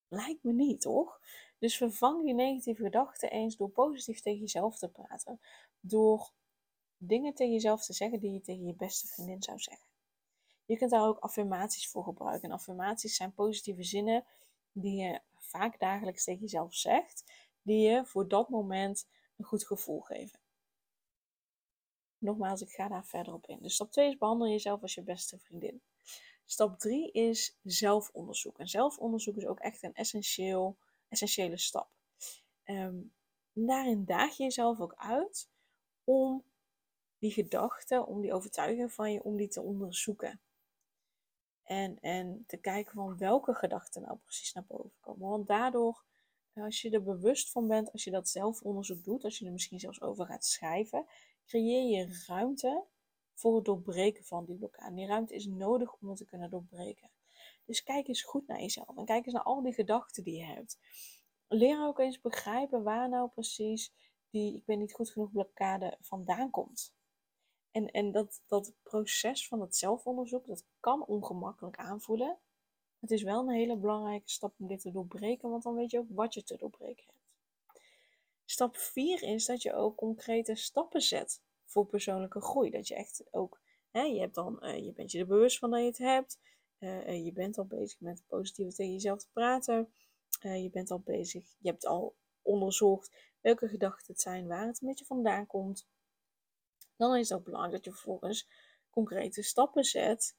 Lijkt 0.07 0.43
me 0.43 0.53
niet, 0.53 0.81
toch? 0.81 1.19
Dus 1.57 1.77
vervang 1.77 2.23
die 2.23 2.33
negatieve 2.33 2.83
gedachten 2.83 3.31
eens 3.31 3.57
door 3.57 3.69
positief 3.69 4.21
tegen 4.21 4.39
jezelf 4.39 4.77
te 4.77 4.89
praten. 4.89 5.39
Door 5.79 6.31
dingen 6.97 7.33
tegen 7.33 7.53
jezelf 7.53 7.85
te 7.85 7.93
zeggen 7.93 8.19
die 8.19 8.31
je 8.31 8.41
tegen 8.41 8.65
je 8.65 8.75
beste 8.75 9.07
vriendin 9.07 9.43
zou 9.43 9.59
zeggen. 9.59 9.88
Je 10.69 10.77
kunt 10.77 10.91
daar 10.91 11.07
ook 11.07 11.19
affirmaties 11.19 11.89
voor 11.89 12.03
gebruiken. 12.03 12.49
En 12.49 12.55
affirmaties 12.55 13.15
zijn 13.15 13.33
positieve 13.33 13.83
zinnen 13.83 14.25
die 14.71 15.01
je 15.01 15.21
vaak 15.35 15.79
dagelijks 15.79 16.23
tegen 16.23 16.41
jezelf 16.41 16.75
zegt, 16.75 17.31
die 17.61 17.89
je 17.89 18.05
voor 18.05 18.27
dat 18.27 18.49
moment 18.49 19.07
een 19.37 19.45
goed 19.45 19.65
gevoel 19.65 19.99
geven. 19.99 20.39
Nogmaals, 22.17 22.61
ik 22.61 22.69
ga 22.69 22.87
daar 22.87 23.05
verder 23.05 23.33
op 23.33 23.47
in. 23.47 23.59
Dus 23.61 23.73
stap 23.73 23.91
2 23.91 24.09
is 24.09 24.17
behandel 24.17 24.47
jezelf 24.47 24.81
als 24.81 24.93
je 24.93 25.03
beste 25.03 25.39
vriendin. 25.39 25.81
Stap 26.45 26.79
3 26.79 27.11
is 27.11 27.57
zelfonderzoek. 27.63 28.59
En 28.59 28.67
zelfonderzoek 28.67 29.35
is 29.35 29.45
ook 29.45 29.59
echt 29.59 29.83
een 29.83 29.95
essentieel, 29.95 30.77
essentiële 31.07 31.57
stap. 31.57 31.89
Um, 32.65 33.13
daarin 33.53 34.05
daag 34.05 34.37
je 34.37 34.43
jezelf 34.43 34.79
ook 34.79 34.95
uit 34.95 35.49
om 36.03 36.43
die 37.17 37.31
gedachten, 37.31 38.05
om 38.05 38.21
die 38.21 38.33
overtuiging 38.33 38.93
van 38.93 39.11
je, 39.11 39.23
om 39.23 39.37
die 39.37 39.47
te 39.47 39.61
onderzoeken. 39.61 40.41
En, 41.69 41.99
en 41.99 42.43
te 42.47 42.57
kijken 42.57 42.93
van 42.93 43.17
welke 43.17 43.53
gedachten 43.53 44.01
nou 44.01 44.17
precies 44.17 44.53
naar 44.53 44.65
boven 44.67 44.99
komen. 44.99 45.29
Want 45.29 45.47
daardoor, 45.47 46.03
als 46.53 46.81
je 46.81 46.89
er 46.89 47.03
bewust 47.03 47.51
van 47.51 47.67
bent, 47.67 47.91
als 47.91 48.03
je 48.03 48.11
dat 48.11 48.29
zelfonderzoek 48.29 49.03
doet, 49.03 49.23
als 49.23 49.37
je 49.37 49.45
er 49.45 49.51
misschien 49.51 49.79
zelfs 49.79 50.01
over 50.01 50.25
gaat 50.25 50.45
schrijven, 50.45 51.05
creëer 51.45 51.97
je 51.97 52.23
ruimte 52.27 52.83
voor 53.33 53.55
het 53.55 53.65
doorbreken 53.65 54.23
van 54.25 54.45
die 54.45 54.55
blokkade. 54.55 54.95
Die 54.95 55.07
ruimte 55.07 55.35
is 55.35 55.45
nodig 55.45 55.93
om 55.93 56.07
het 56.07 56.17
te 56.17 56.25
kunnen 56.25 56.49
doorbreken. 56.49 57.09
Dus 57.65 57.83
kijk 57.83 58.07
eens 58.07 58.23
goed 58.23 58.47
naar 58.47 58.61
jezelf 58.61 58.97
en 58.97 59.05
kijk 59.05 59.25
eens 59.25 59.33
naar 59.33 59.43
al 59.43 59.61
die 59.61 59.73
gedachten 59.73 60.23
die 60.23 60.37
je 60.37 60.45
hebt. 60.45 60.77
Leer 61.47 61.85
ook 61.85 61.99
eens 61.99 62.21
begrijpen 62.21 62.83
waar 62.83 63.09
nou 63.09 63.29
precies 63.29 63.93
die 64.29 64.55
ik 64.55 64.65
ben 64.65 64.79
niet 64.79 64.93
goed 64.93 65.09
genoeg 65.09 65.31
blokkade 65.31 65.97
vandaan 66.01 66.49
komt. 66.49 66.93
En, 67.71 67.91
en 67.91 68.11
dat, 68.11 68.41
dat 68.47 68.73
proces 68.83 69.47
van 69.47 69.61
het 69.61 69.75
zelfonderzoek, 69.75 70.45
dat 70.45 70.65
kan 70.79 71.05
ongemakkelijk 71.05 71.77
aanvoelen. 71.77 72.37
Het 72.99 73.11
is 73.11 73.23
wel 73.23 73.39
een 73.39 73.55
hele 73.55 73.77
belangrijke 73.77 74.29
stap 74.29 74.53
om 74.57 74.67
dit 74.67 74.81
te 74.81 74.91
doorbreken, 74.91 75.49
want 75.49 75.63
dan 75.63 75.75
weet 75.75 75.91
je 75.91 75.99
ook 75.99 76.09
wat 76.09 76.33
je 76.33 76.43
te 76.43 76.57
doorbreken 76.57 77.03
hebt. 77.07 77.17
Stap 78.45 78.77
4 78.77 79.23
is 79.23 79.45
dat 79.45 79.61
je 79.61 79.73
ook 79.73 79.95
concrete 79.95 80.55
stappen 80.55 81.01
zet 81.01 81.41
voor 81.65 81.85
persoonlijke 81.85 82.41
groei. 82.41 82.69
Dat 82.69 82.87
je 82.87 82.95
echt 82.95 83.23
ook, 83.31 83.61
hè, 83.91 84.01
je, 84.01 84.19
hebt 84.19 84.35
dan, 84.35 84.59
uh, 84.61 84.85
je 84.85 84.91
bent 84.91 85.11
je 85.11 85.19
er 85.19 85.27
bewust 85.27 85.57
van 85.57 85.71
dat 85.71 85.79
je 85.79 85.85
het 85.85 85.97
hebt. 85.97 86.39
Uh, 86.79 87.25
je 87.25 87.31
bent 87.31 87.57
al 87.57 87.65
bezig 87.65 87.99
met 87.99 88.23
positief 88.27 88.75
tegen 88.75 88.93
jezelf 88.93 89.19
te 89.19 89.29
praten. 89.33 89.93
Je 90.41 90.69
bent 90.71 90.91
al 90.91 90.99
bezig, 90.99 91.43
je 91.57 91.69
hebt 91.69 91.85
al 91.85 92.15
onderzocht 92.41 93.11
welke 93.41 93.67
gedachten 93.67 94.13
het 94.13 94.21
zijn, 94.21 94.47
waar 94.47 94.67
het 94.67 94.81
een 94.81 94.87
beetje 94.87 95.05
vandaan 95.05 95.47
komt. 95.47 95.87
Dan 96.99 97.15
is 97.15 97.29
het 97.29 97.37
ook 97.37 97.45
belangrijk 97.45 97.75
dat 97.75 97.85
je 97.85 97.91
vervolgens 97.91 98.47
concrete 98.89 99.41
stappen 99.41 99.83
zet 99.83 100.35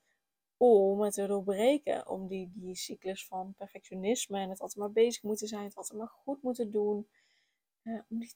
om 0.56 1.00
het 1.00 1.14
te 1.14 1.26
doorbreken. 1.26 2.08
Om 2.08 2.28
die, 2.28 2.52
die 2.54 2.76
cyclus 2.76 3.26
van 3.26 3.54
perfectionisme 3.56 4.38
en 4.38 4.50
het 4.50 4.60
altijd 4.60 4.78
maar 4.78 4.92
bezig 4.92 5.22
moeten 5.22 5.48
zijn, 5.48 5.64
het 5.64 5.76
altijd 5.76 5.98
maar 5.98 6.08
goed 6.08 6.42
moeten 6.42 6.70
doen. 6.70 7.08
om 7.84 8.18
die 8.18 8.34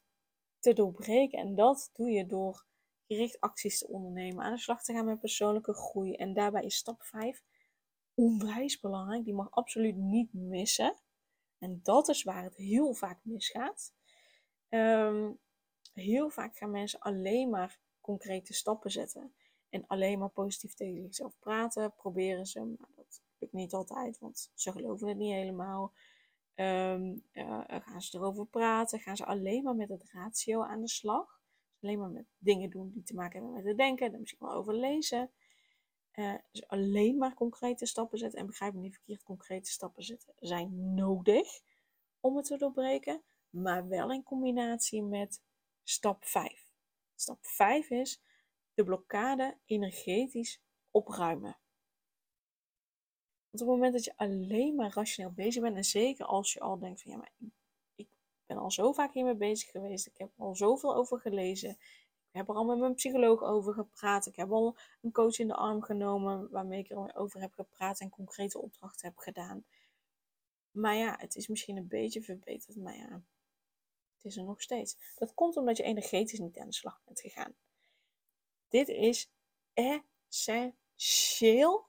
te 0.58 0.72
doorbreken. 0.72 1.38
En 1.38 1.54
dat 1.54 1.90
doe 1.94 2.10
je 2.10 2.26
door 2.26 2.64
gericht 3.06 3.40
acties 3.40 3.78
te 3.78 3.88
ondernemen, 3.88 4.44
aan 4.44 4.52
de 4.54 4.60
slag 4.60 4.82
te 4.82 4.92
gaan 4.92 5.04
met 5.04 5.20
persoonlijke 5.20 5.74
groei. 5.74 6.14
En 6.14 6.32
daarbij 6.32 6.64
is 6.64 6.76
stap 6.76 7.02
5 7.02 7.42
onwijs 8.14 8.80
belangrijk. 8.80 9.24
Die 9.24 9.34
mag 9.34 9.50
absoluut 9.50 9.96
niet 9.96 10.32
missen. 10.32 10.94
En 11.58 11.80
dat 11.82 12.08
is 12.08 12.22
waar 12.22 12.42
het 12.42 12.56
heel 12.56 12.94
vaak 12.94 13.18
misgaat. 13.22 13.92
Ehm, 14.68 15.30
heel 15.92 16.30
vaak 16.30 16.56
gaan 16.56 16.70
mensen 16.70 17.00
alleen 17.00 17.50
maar 17.50 17.78
concrete 18.04 18.52
stappen 18.52 18.90
zetten. 18.90 19.34
En 19.68 19.86
alleen 19.86 20.18
maar 20.18 20.28
positief 20.28 20.74
tegen 20.74 21.02
zichzelf 21.02 21.38
praten. 21.38 21.94
Proberen 21.94 22.46
ze, 22.46 22.60
maar 22.60 22.90
dat 22.96 23.22
lukt 23.38 23.52
niet 23.52 23.72
altijd, 23.72 24.18
want 24.18 24.50
ze 24.54 24.72
geloven 24.72 25.08
het 25.08 25.16
niet 25.16 25.32
helemaal. 25.32 25.92
Um, 26.54 27.22
gaan 27.68 28.02
ze 28.02 28.18
erover 28.18 28.46
praten? 28.46 29.00
Gaan 29.00 29.16
ze 29.16 29.24
alleen 29.24 29.62
maar 29.62 29.76
met 29.76 29.88
het 29.88 30.10
ratio 30.12 30.62
aan 30.62 30.80
de 30.80 30.88
slag? 30.88 31.42
alleen 31.84 31.98
maar 31.98 32.10
met 32.10 32.26
dingen 32.38 32.70
doen 32.70 32.90
die 32.94 33.02
te 33.02 33.14
maken 33.14 33.32
hebben 33.32 33.52
met 33.52 33.64
het 33.64 33.76
denken, 33.76 34.10
daar 34.10 34.20
misschien 34.20 34.46
wel 34.46 34.56
over 34.56 34.74
lezen. 34.74 35.30
Uh, 36.14 36.34
dus 36.50 36.68
alleen 36.68 37.16
maar 37.16 37.34
concrete 37.34 37.86
stappen 37.86 38.18
zetten. 38.18 38.38
En 38.38 38.46
begrijp 38.46 38.74
me 38.74 38.80
niet 38.80 38.94
verkeerd, 38.94 39.22
concrete 39.22 39.70
stappen 39.70 40.02
zetten 40.02 40.34
zijn 40.38 40.94
nodig 40.94 41.60
om 42.20 42.36
het 42.36 42.46
te 42.46 42.56
doorbreken. 42.56 43.22
Maar 43.50 43.88
wel 43.88 44.12
in 44.12 44.22
combinatie 44.22 45.02
met 45.02 45.42
stap 45.82 46.24
5. 46.24 46.63
Stap 47.14 47.38
5 47.40 47.90
is 47.90 48.20
de 48.74 48.84
blokkade 48.84 49.58
energetisch 49.64 50.60
opruimen. 50.90 51.56
Want 53.50 53.62
op 53.62 53.68
het 53.68 53.76
moment 53.76 53.92
dat 53.92 54.04
je 54.04 54.16
alleen 54.16 54.74
maar 54.74 54.92
rationeel 54.94 55.32
bezig 55.32 55.62
bent, 55.62 55.76
en 55.76 55.84
zeker 55.84 56.24
als 56.24 56.52
je 56.52 56.60
al 56.60 56.78
denkt 56.78 57.02
van 57.02 57.10
ja, 57.10 57.16
maar 57.16 57.32
ben 58.46 58.58
al 58.58 58.70
zo 58.70 58.92
vaak 58.92 59.12
hiermee 59.12 59.34
bezig 59.34 59.70
geweest. 59.70 60.06
Ik 60.06 60.16
heb 60.16 60.28
er 60.36 60.44
al 60.44 60.56
zoveel 60.56 60.94
over 60.94 61.20
gelezen. 61.20 61.70
Ik 61.70 62.40
heb 62.40 62.48
er 62.48 62.54
al 62.54 62.64
met 62.64 62.78
mijn 62.78 62.94
psycholoog 62.94 63.42
over 63.42 63.74
gepraat. 63.74 64.26
Ik 64.26 64.36
heb 64.36 64.52
al 64.52 64.76
een 65.00 65.12
coach 65.12 65.38
in 65.38 65.48
de 65.48 65.54
arm 65.54 65.82
genomen 65.82 66.50
waarmee 66.50 66.78
ik 66.78 66.90
erover 66.90 67.40
heb 67.40 67.52
gepraat 67.52 68.00
en 68.00 68.10
concrete 68.10 68.60
opdrachten 68.60 69.08
heb 69.08 69.18
gedaan. 69.18 69.64
Maar 70.70 70.96
ja, 70.96 71.16
het 71.18 71.36
is 71.36 71.48
misschien 71.48 71.76
een 71.76 71.88
beetje 71.88 72.22
verbeterd, 72.22 72.76
maar 72.76 72.96
ja, 72.96 73.22
is 74.24 74.36
er 74.36 74.44
nog 74.44 74.62
steeds. 74.62 74.96
Dat 75.16 75.34
komt 75.34 75.56
omdat 75.56 75.76
je 75.76 75.82
energetisch 75.82 76.38
niet 76.38 76.58
aan 76.58 76.66
de 76.66 76.74
slag 76.74 77.00
bent 77.04 77.20
gegaan. 77.20 77.54
Dit 78.68 78.88
is 78.88 79.30
essentieel 80.28 81.88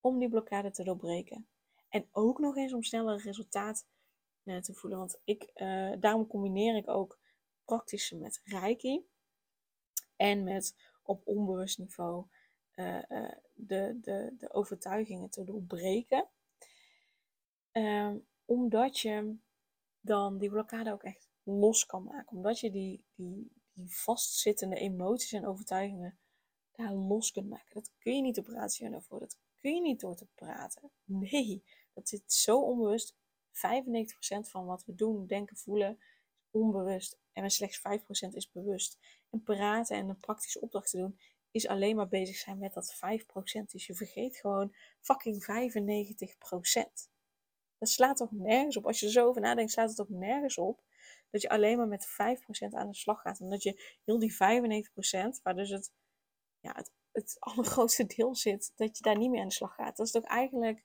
om 0.00 0.18
die 0.18 0.28
blokkade 0.28 0.70
te 0.70 0.84
doorbreken. 0.84 1.48
En 1.88 2.08
ook 2.12 2.38
nog 2.38 2.56
eens 2.56 2.72
om 2.72 2.82
sneller 2.82 3.22
resultaat 3.22 3.86
te 4.44 4.74
voelen. 4.74 4.98
Want 4.98 5.20
ik, 5.24 5.50
uh, 5.54 5.92
daarom 6.00 6.26
combineer 6.26 6.76
ik 6.76 6.88
ook 6.88 7.18
praktische 7.64 8.16
met 8.16 8.40
reiki. 8.44 9.06
En 10.16 10.44
met 10.44 10.74
op 11.02 11.26
onbewust 11.26 11.78
niveau 11.78 12.26
uh, 12.74 13.02
uh, 13.08 13.32
de, 13.54 13.98
de, 14.00 14.34
de 14.38 14.52
overtuigingen 14.52 15.30
te 15.30 15.44
doorbreken. 15.44 16.28
Ehm, 17.72 18.16
omdat 18.44 18.98
je 18.98 19.36
dan 20.00 20.38
die 20.38 20.50
blokkade 20.50 20.92
ook 20.92 21.02
echt 21.02 21.25
los 21.46 21.86
kan 21.86 22.04
maken. 22.04 22.36
Omdat 22.36 22.60
je 22.60 22.70
die, 22.70 23.04
die, 23.14 23.50
die 23.72 23.96
vastzittende 23.96 24.76
emoties 24.76 25.32
en 25.32 25.46
overtuigingen 25.46 26.18
daar 26.72 26.92
los 26.92 27.32
kunt 27.32 27.48
maken. 27.48 27.74
Dat 27.74 27.92
kun 27.98 28.14
je 28.16 28.22
niet 28.22 28.38
op 28.38 28.46
ratio 28.46 28.98
voor. 28.98 29.20
Dat 29.20 29.38
kun 29.60 29.74
je 29.74 29.80
niet 29.80 30.00
door 30.00 30.16
te 30.16 30.26
praten. 30.34 30.90
Nee, 31.04 31.64
dat 31.94 32.08
zit 32.08 32.32
zo 32.32 32.60
onbewust. 32.60 33.14
95% 33.14 33.58
van 34.42 34.66
wat 34.66 34.84
we 34.84 34.94
doen, 34.94 35.26
denken, 35.26 35.56
voelen, 35.56 35.98
is 36.36 36.48
onbewust. 36.50 37.18
En 37.32 37.50
slechts 37.50 37.78
5% 37.78 37.82
is 38.32 38.50
bewust. 38.50 38.98
En 39.30 39.42
praten 39.42 39.96
en 39.96 40.08
een 40.08 40.20
praktische 40.20 40.60
opdracht 40.60 40.90
te 40.90 40.96
doen, 40.96 41.18
is 41.50 41.68
alleen 41.68 41.96
maar 41.96 42.08
bezig 42.08 42.36
zijn 42.36 42.58
met 42.58 42.74
dat 42.74 42.94
5%. 42.94 42.98
Dus 43.70 43.86
je 43.86 43.94
vergeet 43.94 44.36
gewoon 44.36 44.74
fucking 45.00 45.44
95%. 45.44 47.10
Dat 47.78 47.88
slaat 47.88 48.16
toch 48.16 48.32
nergens 48.32 48.76
op. 48.76 48.86
Als 48.86 49.00
je 49.00 49.06
er 49.06 49.12
zo 49.12 49.28
over 49.28 49.40
nadenkt, 49.40 49.72
slaat 49.72 49.90
het 49.90 50.00
ook 50.00 50.08
nergens 50.08 50.58
op. 50.58 50.82
Dat 51.36 51.50
je 51.50 51.56
alleen 51.56 51.76
maar 51.76 51.88
met 51.88 52.06
5% 52.06 52.74
aan 52.74 52.88
de 52.88 52.96
slag 52.96 53.20
gaat. 53.20 53.40
En 53.40 53.48
dat 53.48 53.62
je 53.62 53.98
heel 54.04 54.18
die 54.18 54.32
95%, 54.32 54.36
waar 55.42 55.54
dus 55.54 55.70
het, 55.70 55.92
ja, 56.60 56.72
het, 56.74 56.92
het 57.12 57.36
allergrootste 57.38 58.06
deel 58.06 58.34
zit, 58.34 58.72
dat 58.76 58.96
je 58.96 59.02
daar 59.02 59.18
niet 59.18 59.30
meer 59.30 59.40
aan 59.40 59.48
de 59.48 59.54
slag 59.54 59.74
gaat. 59.74 59.96
Dat 59.96 60.06
is 60.06 60.12
toch 60.12 60.24
eigenlijk 60.24 60.84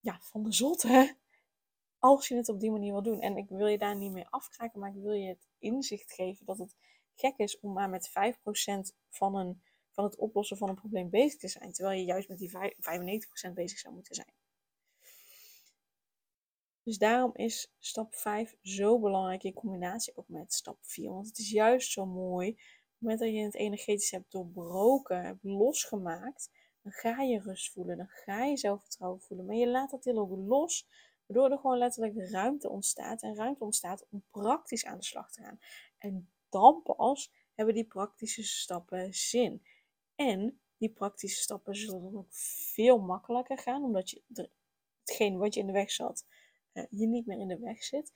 ja, 0.00 0.20
van 0.20 0.42
de 0.42 0.52
zotte. 0.52 1.16
Als 1.98 2.28
je 2.28 2.36
het 2.36 2.48
op 2.48 2.60
die 2.60 2.70
manier 2.70 2.92
wil 2.92 3.02
doen. 3.02 3.20
En 3.20 3.36
ik 3.36 3.48
wil 3.48 3.66
je 3.66 3.78
daar 3.78 3.96
niet 3.96 4.12
mee 4.12 4.26
afkraken, 4.28 4.80
maar 4.80 4.90
ik 4.96 5.02
wil 5.02 5.12
je 5.12 5.28
het 5.28 5.48
inzicht 5.58 6.12
geven 6.12 6.46
dat 6.46 6.58
het 6.58 6.76
gek 7.14 7.36
is 7.36 7.60
om 7.60 7.72
maar 7.72 7.90
met 7.90 8.08
5% 8.08 8.12
van, 9.08 9.36
een, 9.36 9.62
van 9.90 10.04
het 10.04 10.16
oplossen 10.16 10.56
van 10.56 10.68
een 10.68 10.74
probleem 10.74 11.10
bezig 11.10 11.40
te 11.40 11.48
zijn. 11.48 11.72
Terwijl 11.72 11.98
je 11.98 12.04
juist 12.04 12.28
met 12.28 12.38
die 12.38 12.50
95% 13.50 13.52
bezig 13.52 13.78
zou 13.78 13.94
moeten 13.94 14.14
zijn. 14.14 14.32
Dus 16.84 16.98
daarom 16.98 17.30
is 17.34 17.74
stap 17.78 18.14
5 18.14 18.56
zo 18.62 18.98
belangrijk 18.98 19.42
in 19.42 19.52
combinatie 19.52 20.16
ook 20.16 20.28
met 20.28 20.52
stap 20.52 20.78
4. 20.80 21.10
Want 21.10 21.26
het 21.26 21.38
is 21.38 21.50
juist 21.50 21.92
zo 21.92 22.06
mooi. 22.06 22.48
Op 22.50 22.56
het 22.56 22.98
moment 22.98 23.20
dat 23.20 23.28
je 23.28 23.38
het 23.38 23.54
energetisch 23.54 24.10
hebt 24.10 24.32
doorbroken, 24.32 25.24
hebt 25.24 25.42
losgemaakt, 25.44 26.50
dan 26.82 26.92
ga 26.92 27.22
je 27.22 27.40
rust 27.40 27.72
voelen. 27.72 27.96
Dan 27.96 28.08
ga 28.08 28.44
je 28.44 28.56
zelfvertrouwen 28.56 29.20
voelen. 29.20 29.46
Maar 29.46 29.56
je 29.56 29.68
laat 29.68 29.90
dat 29.90 30.02
deel 30.02 30.18
ook 30.18 30.36
los, 30.36 30.88
waardoor 31.26 31.50
er 31.50 31.58
gewoon 31.58 31.78
letterlijk 31.78 32.30
ruimte 32.30 32.68
ontstaat. 32.68 33.22
En 33.22 33.34
ruimte 33.34 33.64
ontstaat 33.64 34.06
om 34.10 34.24
praktisch 34.30 34.84
aan 34.84 34.98
de 34.98 35.04
slag 35.04 35.32
te 35.32 35.42
gaan. 35.42 35.60
En 35.98 36.30
dan 36.48 36.82
pas 36.82 37.32
hebben 37.54 37.74
die 37.74 37.86
praktische 37.86 38.42
stappen 38.42 39.14
zin. 39.14 39.62
En 40.14 40.60
die 40.76 40.90
praktische 40.90 41.42
stappen 41.42 41.74
zullen 41.74 42.16
ook 42.16 42.32
veel 42.74 42.98
makkelijker 42.98 43.58
gaan, 43.58 43.82
omdat 43.82 44.10
je 44.10 44.22
hetgeen 45.04 45.38
wat 45.38 45.54
je 45.54 45.60
in 45.60 45.66
de 45.66 45.72
weg 45.72 45.90
zat, 45.90 46.26
je 46.90 47.06
niet 47.06 47.26
meer 47.26 47.38
in 47.38 47.48
de 47.48 47.58
weg 47.58 47.84
zit. 47.84 48.12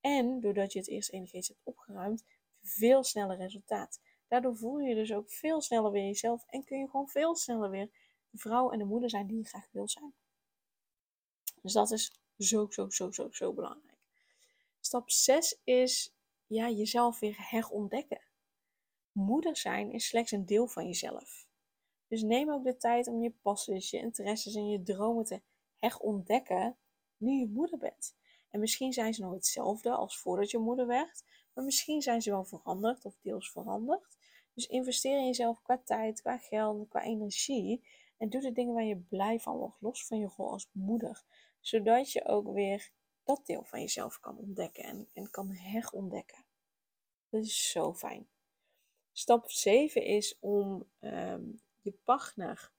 En 0.00 0.40
doordat 0.40 0.72
je 0.72 0.78
het 0.78 0.88
eerst 0.88 1.10
energetisch 1.10 1.48
hebt 1.48 1.60
opgeruimd, 1.62 2.24
veel 2.62 3.04
sneller 3.04 3.36
resultaat. 3.36 4.00
Daardoor 4.28 4.56
voel 4.56 4.78
je 4.78 4.94
dus 4.94 5.12
ook 5.12 5.30
veel 5.30 5.60
sneller 5.60 5.90
weer 5.90 6.04
jezelf 6.04 6.44
en 6.46 6.64
kun 6.64 6.78
je 6.78 6.88
gewoon 6.88 7.08
veel 7.08 7.36
sneller 7.36 7.70
weer 7.70 7.90
de 8.30 8.38
vrouw 8.38 8.70
en 8.70 8.78
de 8.78 8.84
moeder 8.84 9.10
zijn 9.10 9.26
die 9.26 9.38
je 9.38 9.44
graag 9.44 9.68
wil 9.70 9.88
zijn. 9.88 10.14
Dus 11.62 11.72
dat 11.72 11.90
is 11.90 12.20
zo, 12.38 12.66
zo, 12.70 12.90
zo, 12.90 13.10
zo, 13.10 13.28
zo 13.30 13.52
belangrijk. 13.52 13.98
Stap 14.80 15.10
6 15.10 15.60
is 15.64 16.14
ja, 16.46 16.70
jezelf 16.70 17.18
weer 17.18 17.36
herontdekken. 17.38 18.20
Moeder 19.12 19.56
zijn 19.56 19.92
is 19.92 20.06
slechts 20.06 20.30
een 20.30 20.46
deel 20.46 20.66
van 20.66 20.86
jezelf. 20.86 21.46
Dus 22.06 22.22
neem 22.22 22.50
ook 22.50 22.64
de 22.64 22.76
tijd 22.76 23.06
om 23.06 23.22
je 23.22 23.30
passies, 23.42 23.90
je 23.90 23.98
interesses 23.98 24.54
en 24.54 24.68
je 24.68 24.82
dromen 24.82 25.24
te 25.24 25.42
herontdekken 25.78 26.76
nu 27.22 27.38
je 27.38 27.48
moeder 27.48 27.78
bent. 27.78 28.16
En 28.50 28.60
misschien 28.60 28.92
zijn 28.92 29.14
ze 29.14 29.22
nog 29.22 29.32
hetzelfde 29.32 29.90
als 29.90 30.18
voordat 30.18 30.50
je 30.50 30.58
moeder 30.58 30.86
werd, 30.86 31.24
maar 31.52 31.64
misschien 31.64 32.02
zijn 32.02 32.22
ze 32.22 32.30
wel 32.30 32.44
veranderd 32.44 33.04
of 33.04 33.18
deels 33.20 33.50
veranderd. 33.50 34.16
Dus 34.54 34.66
investeer 34.66 35.18
in 35.18 35.26
jezelf 35.26 35.62
qua 35.62 35.78
tijd, 35.84 36.20
qua 36.20 36.38
geld, 36.38 36.88
qua 36.88 37.02
energie. 37.02 37.84
En 38.16 38.28
doe 38.28 38.40
de 38.40 38.52
dingen 38.52 38.74
waar 38.74 38.84
je 38.84 38.96
blij 38.96 39.40
van 39.40 39.56
wordt, 39.56 39.80
los 39.80 40.06
van 40.06 40.18
je 40.18 40.30
rol 40.36 40.50
als 40.50 40.68
moeder. 40.72 41.22
Zodat 41.60 42.12
je 42.12 42.24
ook 42.24 42.52
weer 42.52 42.90
dat 43.24 43.46
deel 43.46 43.64
van 43.64 43.80
jezelf 43.80 44.20
kan 44.20 44.38
ontdekken 44.38 45.08
en, 45.12 45.30
kan 45.30 45.50
herontdekken. 45.50 46.44
Dat 47.28 47.44
is 47.44 47.70
zo 47.70 47.94
fijn. 47.94 48.28
Stap 49.12 49.50
7 49.50 50.04
is 50.04 50.36
om 50.40 50.86
ehm, 50.98 51.44
je 51.80 51.92
partner 52.04 52.72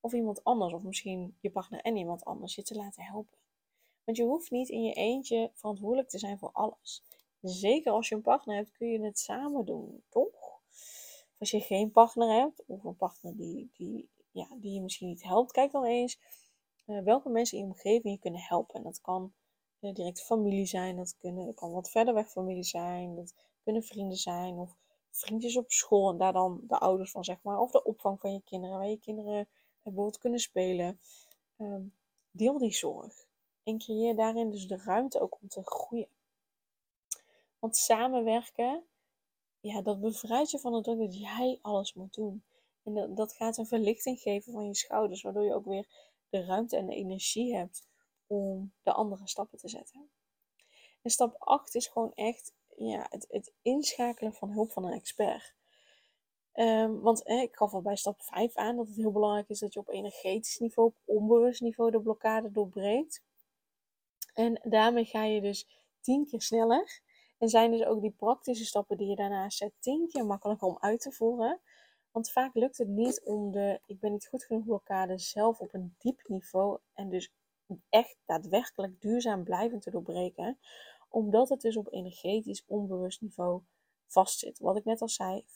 of 0.00 0.12
iemand 0.12 0.44
anders, 0.44 0.72
of 0.72 0.82
misschien 0.82 1.36
je 1.40 1.50
partner 1.50 1.80
en 1.80 1.96
iemand 1.96 2.24
anders, 2.24 2.54
je 2.54 2.62
te 2.62 2.74
laten 2.74 3.02
helpen. 3.02 3.38
Want 4.10 4.22
je 4.22 4.28
hoeft 4.28 4.50
niet 4.50 4.68
in 4.68 4.82
je 4.82 4.92
eentje 4.92 5.50
verantwoordelijk 5.54 6.08
te 6.08 6.18
zijn 6.18 6.38
voor 6.38 6.50
alles. 6.52 7.02
Zeker 7.40 7.92
als 7.92 8.08
je 8.08 8.14
een 8.14 8.22
partner 8.22 8.56
hebt, 8.56 8.72
kun 8.72 8.88
je 8.88 9.00
het 9.00 9.18
samen 9.18 9.64
doen, 9.64 10.02
toch? 10.08 10.60
als 11.38 11.50
je 11.50 11.60
geen 11.60 11.90
partner 11.90 12.40
hebt, 12.40 12.62
of 12.66 12.84
een 12.84 12.96
partner 12.96 13.36
die, 13.36 13.70
die, 13.72 14.08
ja, 14.30 14.48
die 14.56 14.72
je 14.72 14.80
misschien 14.80 15.08
niet 15.08 15.22
helpt, 15.22 15.52
kijk 15.52 15.72
dan 15.72 15.84
eens 15.84 16.20
uh, 16.86 17.02
welke 17.02 17.28
mensen 17.28 17.58
in 17.58 17.64
je 17.64 17.70
omgeving 17.70 18.14
je 18.14 18.20
kunnen 18.20 18.40
helpen. 18.40 18.74
En 18.74 18.82
dat 18.82 19.00
kan 19.00 19.32
uh, 19.80 19.94
direct 19.94 20.22
familie 20.22 20.66
zijn, 20.66 20.96
dat 20.96 21.16
kunnen, 21.16 21.54
kan 21.54 21.70
wat 21.72 21.90
verder 21.90 22.14
weg 22.14 22.30
familie 22.30 22.64
zijn, 22.64 23.14
dat 23.14 23.34
kunnen 23.62 23.82
vrienden 23.82 24.16
zijn, 24.16 24.54
of 24.54 24.76
vriendjes 25.10 25.56
op 25.56 25.70
school 25.70 26.10
en 26.10 26.18
daar 26.18 26.32
dan 26.32 26.60
de 26.66 26.78
ouders 26.78 27.10
van, 27.10 27.24
zeg 27.24 27.42
maar, 27.42 27.58
of 27.58 27.70
de 27.70 27.84
opvang 27.84 28.20
van 28.20 28.32
je 28.32 28.42
kinderen, 28.44 28.78
waar 28.78 28.88
je 28.88 28.98
kinderen 28.98 29.48
bijvoorbeeld 29.82 30.18
kunnen 30.18 30.40
spelen. 30.40 31.00
Uh, 31.56 31.76
deel 32.30 32.58
die 32.58 32.74
zorg. 32.74 33.28
En 33.62 33.78
creëer 33.78 34.16
daarin 34.16 34.50
dus 34.50 34.66
de 34.66 34.76
ruimte 34.76 35.20
ook 35.20 35.38
om 35.40 35.48
te 35.48 35.60
groeien. 35.64 36.08
Want 37.58 37.76
samenwerken, 37.76 38.84
ja, 39.60 39.82
dat 39.82 40.00
bevrijdt 40.00 40.50
je 40.50 40.58
van 40.58 40.72
de 40.72 40.80
druk 40.80 40.98
dat 40.98 41.18
jij 41.18 41.58
alles 41.62 41.94
moet 41.94 42.14
doen. 42.14 42.44
En 42.82 42.94
dat, 42.94 43.16
dat 43.16 43.32
gaat 43.32 43.56
een 43.56 43.66
verlichting 43.66 44.18
geven 44.18 44.52
van 44.52 44.66
je 44.66 44.74
schouders, 44.74 45.22
waardoor 45.22 45.44
je 45.44 45.54
ook 45.54 45.64
weer 45.64 45.86
de 46.28 46.44
ruimte 46.44 46.76
en 46.76 46.86
de 46.86 46.94
energie 46.94 47.54
hebt 47.56 47.88
om 48.26 48.72
de 48.82 48.92
andere 48.92 49.28
stappen 49.28 49.58
te 49.58 49.68
zetten. 49.68 50.10
En 51.02 51.10
stap 51.10 51.34
8 51.38 51.74
is 51.74 51.86
gewoon 51.86 52.12
echt 52.14 52.54
ja, 52.76 53.06
het, 53.10 53.26
het 53.28 53.52
inschakelen 53.62 54.34
van 54.34 54.50
hulp 54.50 54.72
van 54.72 54.84
een 54.84 54.92
expert. 54.92 55.54
Um, 56.54 57.00
want 57.00 57.28
ik 57.28 57.56
gaf 57.56 57.72
al 57.72 57.82
bij 57.82 57.96
stap 57.96 58.22
5 58.22 58.54
aan 58.56 58.76
dat 58.76 58.86
het 58.86 58.96
heel 58.96 59.12
belangrijk 59.12 59.48
is 59.48 59.58
dat 59.58 59.72
je 59.72 59.80
op 59.80 59.88
energetisch 59.88 60.58
niveau, 60.58 60.88
op 60.88 60.96
onbewust 61.04 61.60
niveau, 61.60 61.90
de 61.90 62.00
blokkade 62.00 62.50
doorbreekt. 62.50 63.22
En 64.40 64.60
daarmee 64.62 65.04
ga 65.04 65.24
je 65.24 65.40
dus 65.40 65.66
tien 66.00 66.26
keer 66.26 66.42
sneller. 66.42 67.00
En 67.38 67.48
zijn 67.48 67.70
dus 67.70 67.84
ook 67.84 68.00
die 68.00 68.10
praktische 68.10 68.64
stappen 68.64 68.96
die 68.96 69.08
je 69.08 69.16
daarnaast 69.16 69.58
zet 69.58 69.72
tien 69.78 70.08
keer 70.08 70.26
makkelijker 70.26 70.68
om 70.68 70.76
uit 70.80 71.00
te 71.00 71.12
voeren. 71.12 71.60
Want 72.10 72.30
vaak 72.30 72.54
lukt 72.54 72.78
het 72.78 72.88
niet 72.88 73.20
om 73.24 73.50
de 73.50 73.80
ik 73.86 74.00
ben 74.00 74.12
niet 74.12 74.28
goed 74.28 74.44
genoeg 74.44 74.64
blokkade 74.64 75.18
zelf 75.18 75.60
op 75.60 75.74
een 75.74 75.94
diep 75.98 76.28
niveau 76.28 76.78
en 76.94 77.08
dus 77.08 77.32
echt 77.88 78.16
daadwerkelijk 78.26 79.00
duurzaam 79.00 79.44
blijvend 79.44 79.82
te 79.82 79.90
doorbreken. 79.90 80.58
Omdat 81.08 81.48
het 81.48 81.60
dus 81.60 81.76
op 81.76 81.92
energetisch 81.92 82.64
onbewust 82.66 83.20
niveau 83.20 83.62
vastzit. 84.06 84.58
Wat 84.58 84.76
ik 84.76 84.84
net 84.84 85.00
al 85.00 85.08
zei, 85.08 85.44
5% 85.44 85.46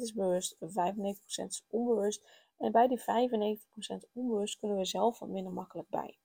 is 0.00 0.12
bewust, 0.12 0.56
95% 0.60 0.64
is 1.26 1.64
onbewust. 1.68 2.28
En 2.56 2.72
bij 2.72 2.88
die 2.88 3.00
95% 3.00 3.02
onbewust 4.12 4.58
kunnen 4.58 4.76
we 4.76 4.84
zelf 4.84 5.18
wat 5.18 5.28
minder 5.28 5.52
makkelijk 5.52 5.88
bij. 5.88 6.18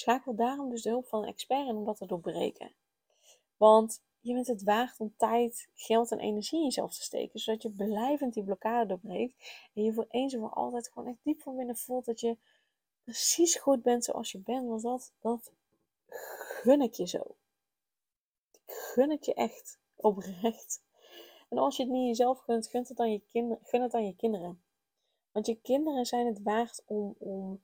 Schakel 0.00 0.34
daarom 0.34 0.70
dus 0.70 0.82
de 0.82 0.88
hulp 0.88 1.06
van 1.06 1.22
een 1.22 1.28
expert 1.28 1.68
in 1.68 1.76
om 1.76 1.84
dat 1.84 1.96
te 1.96 2.06
doorbreken. 2.06 2.72
Want 3.56 4.02
je 4.20 4.34
bent 4.34 4.46
het 4.46 4.62
waard 4.62 5.00
om 5.00 5.14
tijd, 5.16 5.68
geld 5.74 6.10
en 6.10 6.18
energie 6.18 6.58
in 6.58 6.64
jezelf 6.64 6.94
te 6.94 7.02
steken, 7.02 7.40
zodat 7.40 7.62
je 7.62 7.70
blijvend 7.70 8.34
die 8.34 8.44
blokkade 8.44 8.86
doorbreekt 8.86 9.34
en 9.74 9.82
je 9.82 9.92
voor 9.92 10.06
eens 10.10 10.32
en 10.32 10.40
voor 10.40 10.50
altijd 10.50 10.88
gewoon 10.88 11.08
echt 11.08 11.18
diep 11.22 11.40
van 11.40 11.56
binnen 11.56 11.76
voelt 11.76 12.04
dat 12.04 12.20
je 12.20 12.36
precies 13.04 13.56
goed 13.56 13.82
bent 13.82 14.04
zoals 14.04 14.32
je 14.32 14.38
bent, 14.38 14.68
want 14.68 14.82
dat, 14.82 15.12
dat 15.20 15.52
gun 16.62 16.80
ik 16.80 16.94
je 16.94 17.06
zo. 17.06 17.36
gun 18.66 19.10
ik 19.10 19.22
je 19.22 19.34
echt 19.34 19.78
oprecht. 19.96 20.82
En 21.48 21.58
als 21.58 21.76
je 21.76 21.82
het 21.82 21.92
niet 21.92 22.06
jezelf 22.06 22.38
gunt, 22.38 22.68
gun 22.68 22.84
het 22.88 23.00
aan 23.00 23.12
je, 23.12 23.22
kinderen, 23.32 23.64
gun 23.64 23.82
het 23.82 23.94
aan 23.94 24.06
je 24.06 24.16
kinderen. 24.16 24.62
Want 25.32 25.46
je 25.46 25.60
kinderen 25.62 26.06
zijn 26.06 26.26
het 26.26 26.42
waard 26.42 26.82
om, 26.86 27.14
om 27.18 27.60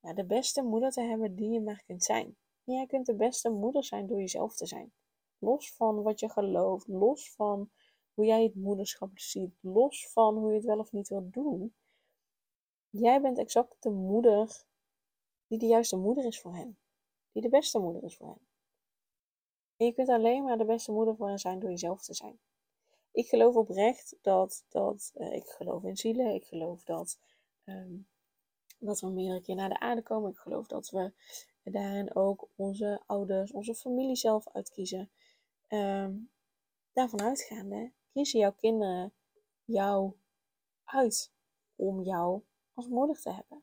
ja, 0.00 0.12
de 0.12 0.24
beste 0.24 0.62
moeder 0.62 0.90
te 0.90 1.00
hebben 1.00 1.34
die 1.34 1.50
je 1.50 1.60
maar 1.60 1.82
kunt 1.86 2.04
zijn. 2.04 2.36
Jij 2.64 2.86
kunt 2.86 3.06
de 3.06 3.14
beste 3.14 3.50
moeder 3.50 3.84
zijn 3.84 4.06
door 4.06 4.18
jezelf 4.18 4.56
te 4.56 4.66
zijn. 4.66 4.92
Los 5.38 5.72
van 5.72 6.02
wat 6.02 6.20
je 6.20 6.28
gelooft, 6.28 6.88
los 6.88 7.32
van 7.32 7.70
hoe 8.14 8.24
jij 8.24 8.42
het 8.42 8.54
moederschap 8.54 9.18
ziet, 9.18 9.54
los 9.60 10.08
van 10.12 10.36
hoe 10.36 10.50
je 10.50 10.56
het 10.56 10.64
wel 10.64 10.78
of 10.78 10.92
niet 10.92 11.08
wilt 11.08 11.32
doen. 11.32 11.74
Jij 12.90 13.20
bent 13.20 13.38
exact 13.38 13.76
de 13.82 13.90
moeder 13.90 14.64
die 15.46 15.58
de 15.58 15.66
juiste 15.66 15.96
moeder 15.96 16.24
is 16.24 16.40
voor 16.40 16.54
hen. 16.54 16.78
Die 17.32 17.42
de 17.42 17.48
beste 17.48 17.78
moeder 17.78 18.02
is 18.02 18.16
voor 18.16 18.26
hen. 18.26 18.48
En 19.76 19.86
je 19.86 19.92
kunt 19.92 20.08
alleen 20.08 20.44
maar 20.44 20.58
de 20.58 20.64
beste 20.64 20.92
moeder 20.92 21.16
voor 21.16 21.28
hen 21.28 21.38
zijn 21.38 21.58
door 21.58 21.70
jezelf 21.70 22.02
te 22.02 22.14
zijn. 22.14 22.38
Ik 23.12 23.28
geloof 23.28 23.54
oprecht 23.54 24.16
dat, 24.20 24.64
dat 24.68 25.12
uh, 25.14 25.32
ik 25.32 25.46
geloof 25.46 25.84
in 25.84 25.96
zielen. 25.96 26.34
Ik 26.34 26.44
geloof 26.44 26.84
dat 26.84 27.18
um, 27.64 28.06
dat 28.80 29.00
we 29.00 29.10
meerdere 29.10 29.40
keer 29.40 29.54
naar 29.54 29.68
de 29.68 29.80
aarde 29.80 30.02
komen. 30.02 30.30
Ik 30.30 30.36
geloof 30.36 30.66
dat 30.66 30.90
we 30.90 31.12
daarin 31.62 32.14
ook 32.14 32.48
onze 32.56 33.02
ouders, 33.06 33.52
onze 33.52 33.74
familie 33.74 34.16
zelf 34.16 34.48
uitkiezen. 34.52 35.10
Um, 35.68 36.30
daarvan 36.92 37.20
uitgaande 37.20 37.92
kiezen 38.12 38.40
jouw 38.40 38.52
kinderen 38.52 39.12
jou 39.64 40.12
uit 40.84 41.32
om 41.76 42.02
jou 42.02 42.42
als 42.74 42.88
moeder 42.88 43.20
te 43.20 43.30
hebben. 43.30 43.62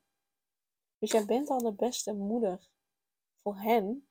Dus 0.99 1.11
jij 1.11 1.25
bent 1.25 1.49
al 1.49 1.59
de 1.59 1.73
beste 1.73 2.13
moeder 2.13 2.69
voor 3.41 3.57
hen, 3.57 4.07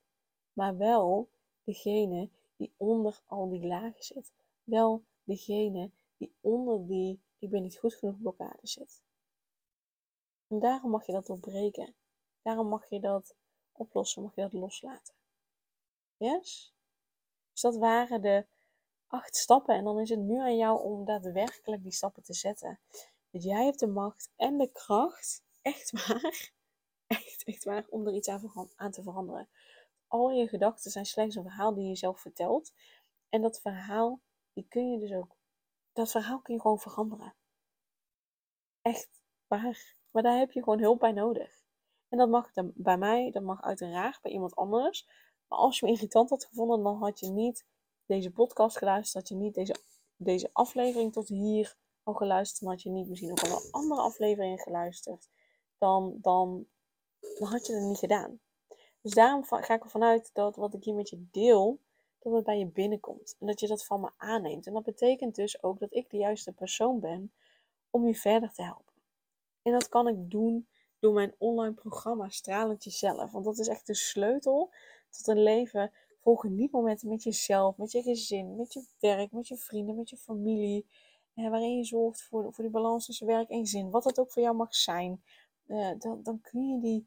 maar 0.52 0.76
wel 0.76 1.28
degene 1.64 2.30
die 2.56 2.72
onder 2.76 3.22
al 3.26 3.48
die 3.48 3.66
lagen 3.66 4.04
zit. 4.04 4.32
Wel 4.64 5.04
degene 5.25 5.90
die 6.16 6.34
onder 6.40 6.86
die 6.86 7.20
ik 7.38 7.50
ben 7.50 7.62
niet 7.62 7.78
goed 7.78 7.94
genoeg 7.94 8.20
blokkade 8.20 8.58
zit. 8.62 9.02
En 10.48 10.58
daarom 10.58 10.90
mag 10.90 11.06
je 11.06 11.12
dat 11.12 11.26
doorbreken. 11.26 11.94
Daarom 12.42 12.68
mag 12.68 12.88
je 12.88 13.00
dat 13.00 13.34
oplossen, 13.72 14.22
mag 14.22 14.34
je 14.34 14.42
dat 14.42 14.52
loslaten. 14.52 15.14
Yes? 16.16 16.74
Dus 17.52 17.60
dat 17.60 17.76
waren 17.76 18.22
de 18.22 18.46
acht 19.06 19.36
stappen. 19.36 19.74
En 19.74 19.84
dan 19.84 20.00
is 20.00 20.08
het 20.08 20.18
nu 20.18 20.38
aan 20.38 20.56
jou 20.56 20.82
om 20.82 21.04
daadwerkelijk 21.04 21.82
die 21.82 21.92
stappen 21.92 22.22
te 22.22 22.34
zetten. 22.34 22.80
Want 23.30 23.44
jij 23.44 23.64
hebt 23.64 23.78
de 23.78 23.86
macht 23.86 24.30
en 24.36 24.58
de 24.58 24.72
kracht, 24.72 25.42
echt 25.62 25.90
waar, 25.90 26.52
echt, 27.06 27.44
echt 27.44 27.64
waar, 27.64 27.86
om 27.88 28.06
er 28.06 28.14
iets 28.14 28.28
aan 28.76 28.90
te 28.90 29.02
veranderen. 29.02 29.48
Al 30.06 30.30
je 30.30 30.48
gedachten 30.48 30.90
zijn 30.90 31.06
slechts 31.06 31.36
een 31.36 31.42
verhaal 31.42 31.74
die 31.74 31.88
je 31.88 31.96
zelf 31.96 32.20
vertelt. 32.20 32.72
En 33.28 33.42
dat 33.42 33.60
verhaal, 33.60 34.20
die 34.52 34.66
kun 34.68 34.90
je 34.90 34.98
dus 34.98 35.12
ook, 35.12 35.36
dat 35.92 36.10
verhaal 36.10 36.40
kun 36.40 36.54
je 36.54 36.60
gewoon 36.60 36.78
veranderen. 36.78 37.34
Echt 38.82 39.08
waar. 39.46 39.94
Maar 40.16 40.25
daar 40.25 40.38
heb 40.38 40.52
je 40.52 40.62
gewoon 40.62 40.80
hulp 40.80 40.99
bij 40.99 41.12
nodig. 41.12 41.62
En 42.08 42.18
dat 42.18 42.28
mag 42.28 42.50
bij 42.75 42.99
mij, 42.99 43.30
dat 43.30 43.42
mag 43.42 43.62
uiteraard 43.62 44.23
bij 44.23 44.32
iemand 44.32 44.54
anders. 44.54 45.08
Maar 45.49 45.58
als 45.58 45.78
je 45.78 45.87
me 45.87 45.92
irritant 45.92 46.30
had 46.30 46.44
gevonden, 46.44 46.82
dan 46.82 46.96
had 46.96 47.20
je 47.20 47.28
niet 47.28 47.66
deze 48.06 48.30
podcast 48.30 48.78
geluisterd, 48.78 49.14
had 49.14 49.28
je 49.28 49.44
niet 49.44 49.54
deze, 49.54 49.76
deze 50.16 50.50
aflevering 50.52 51.12
tot 51.12 51.28
hier 51.28 51.76
al 52.02 52.14
geluisterd, 52.14 52.61
dan 52.61 52.70
had 52.70 52.82
je 52.82 52.90
niet 52.90 53.08
misschien 53.08 53.30
ook 53.30 53.42
al 53.42 53.49
wel 53.49 53.62
andere 53.70 54.00
afleveringen 54.00 54.58
geluisterd, 54.58 55.28
dan, 55.78 56.18
dan, 56.20 56.66
dan 57.38 57.49
had 57.49 57.66
je 57.66 57.75
het 57.75 57.82
niet 57.82 57.99
gedaan. 57.99 58.40
Dus 59.00 59.12
daarom 59.12 59.44
ga 59.44 59.75
ik 59.75 59.85
ervan 59.85 60.02
uit 60.02 60.30
dat 60.32 60.56
wat 60.56 60.75
ik 60.75 60.85
hier 60.85 60.94
met 60.94 61.08
je 61.08 61.26
deel, 61.30 61.80
dat 62.18 62.32
het 62.32 62.44
bij 62.44 62.58
je 62.58 62.66
binnenkomt. 62.66 63.37
En 63.40 63.46
dat 63.46 63.61
je 63.61 63.66
dat 63.66 63.85
van 63.85 64.00
me 64.00 64.11
aanneemt. 64.16 64.66
En 64.66 64.73
dat 64.73 64.85
betekent 64.85 65.35
dus 65.35 65.62
ook 65.62 65.78
dat 65.78 65.94
ik 65.94 66.11
de 66.11 66.16
juiste 66.16 66.52
persoon 66.52 67.00
ben 67.00 67.32
om 67.90 68.06
je 68.06 68.14
verder 68.14 68.52
te 68.52 68.62
helpen. 68.62 68.85
En 69.66 69.73
dat 69.73 69.88
kan 69.88 70.08
ik 70.08 70.30
doen 70.30 70.68
door 70.99 71.12
mijn 71.12 71.35
online 71.38 71.75
programma 71.75 72.28
Stralend 72.28 72.85
Jezelf. 72.85 73.30
Want 73.32 73.44
dat 73.44 73.58
is 73.58 73.68
echt 73.68 73.87
de 73.87 73.94
sleutel 73.94 74.73
tot 75.11 75.26
een 75.26 75.42
leven 75.42 75.92
vol 76.20 76.37
genietmomenten 76.37 77.08
met 77.08 77.23
jezelf, 77.23 77.76
met 77.76 77.92
je 77.92 78.02
gezin, 78.02 78.56
met 78.56 78.73
je 78.73 78.87
werk, 78.99 79.32
met 79.32 79.49
je 79.49 79.56
vrienden, 79.56 79.96
met 79.96 80.11
je 80.11 80.16
familie. 80.16 80.87
Eh, 81.35 81.50
waarin 81.50 81.76
je 81.76 81.85
zorgt 81.85 82.23
voor, 82.23 82.52
voor 82.52 82.64
die 82.64 82.73
balans 82.73 83.06
tussen 83.06 83.26
werk 83.26 83.49
en 83.49 83.66
zin. 83.66 83.90
Wat 83.90 84.02
dat 84.02 84.18
ook 84.18 84.32
voor 84.32 84.42
jou 84.42 84.56
mag 84.56 84.75
zijn. 84.75 85.23
Eh, 85.66 85.90
dan, 85.99 86.23
dan 86.23 86.40
kun 86.40 86.68
je 86.68 86.80
die, 86.80 87.06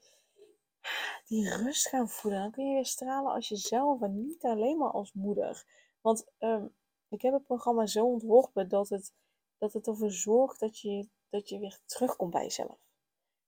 die 1.28 1.56
rust 1.56 1.88
gaan 1.88 2.10
voelen. 2.10 2.42
Dan 2.42 2.51
kun 2.51 2.68
je 2.68 2.74
weer 2.74 2.86
stralen 2.86 3.32
als 3.32 3.50
jezelf 3.50 4.01
en 4.01 4.25
niet 4.25 4.44
alleen 4.44 4.78
maar 4.78 4.92
als 4.92 5.13
moeder. 5.13 5.66
Want 6.01 6.25
ehm, 6.38 6.66
ik 7.10 7.22
heb 7.22 7.34
het 7.34 7.46
programma 7.46 7.86
zo 7.86 8.06
ontworpen 8.06 8.70
dat 8.70 8.89
het, 8.89 9.13
dat 9.58 9.74
het 9.74 9.88
ervoor 9.88 10.12
zorgt 10.12 10.60
dat 10.60 10.80
je, 10.80 11.08
dat 11.29 11.50
je 11.50 11.59
weer 11.59 11.79
terugkomt 11.86 12.31
bij 12.31 12.43
jezelf. 12.43 12.77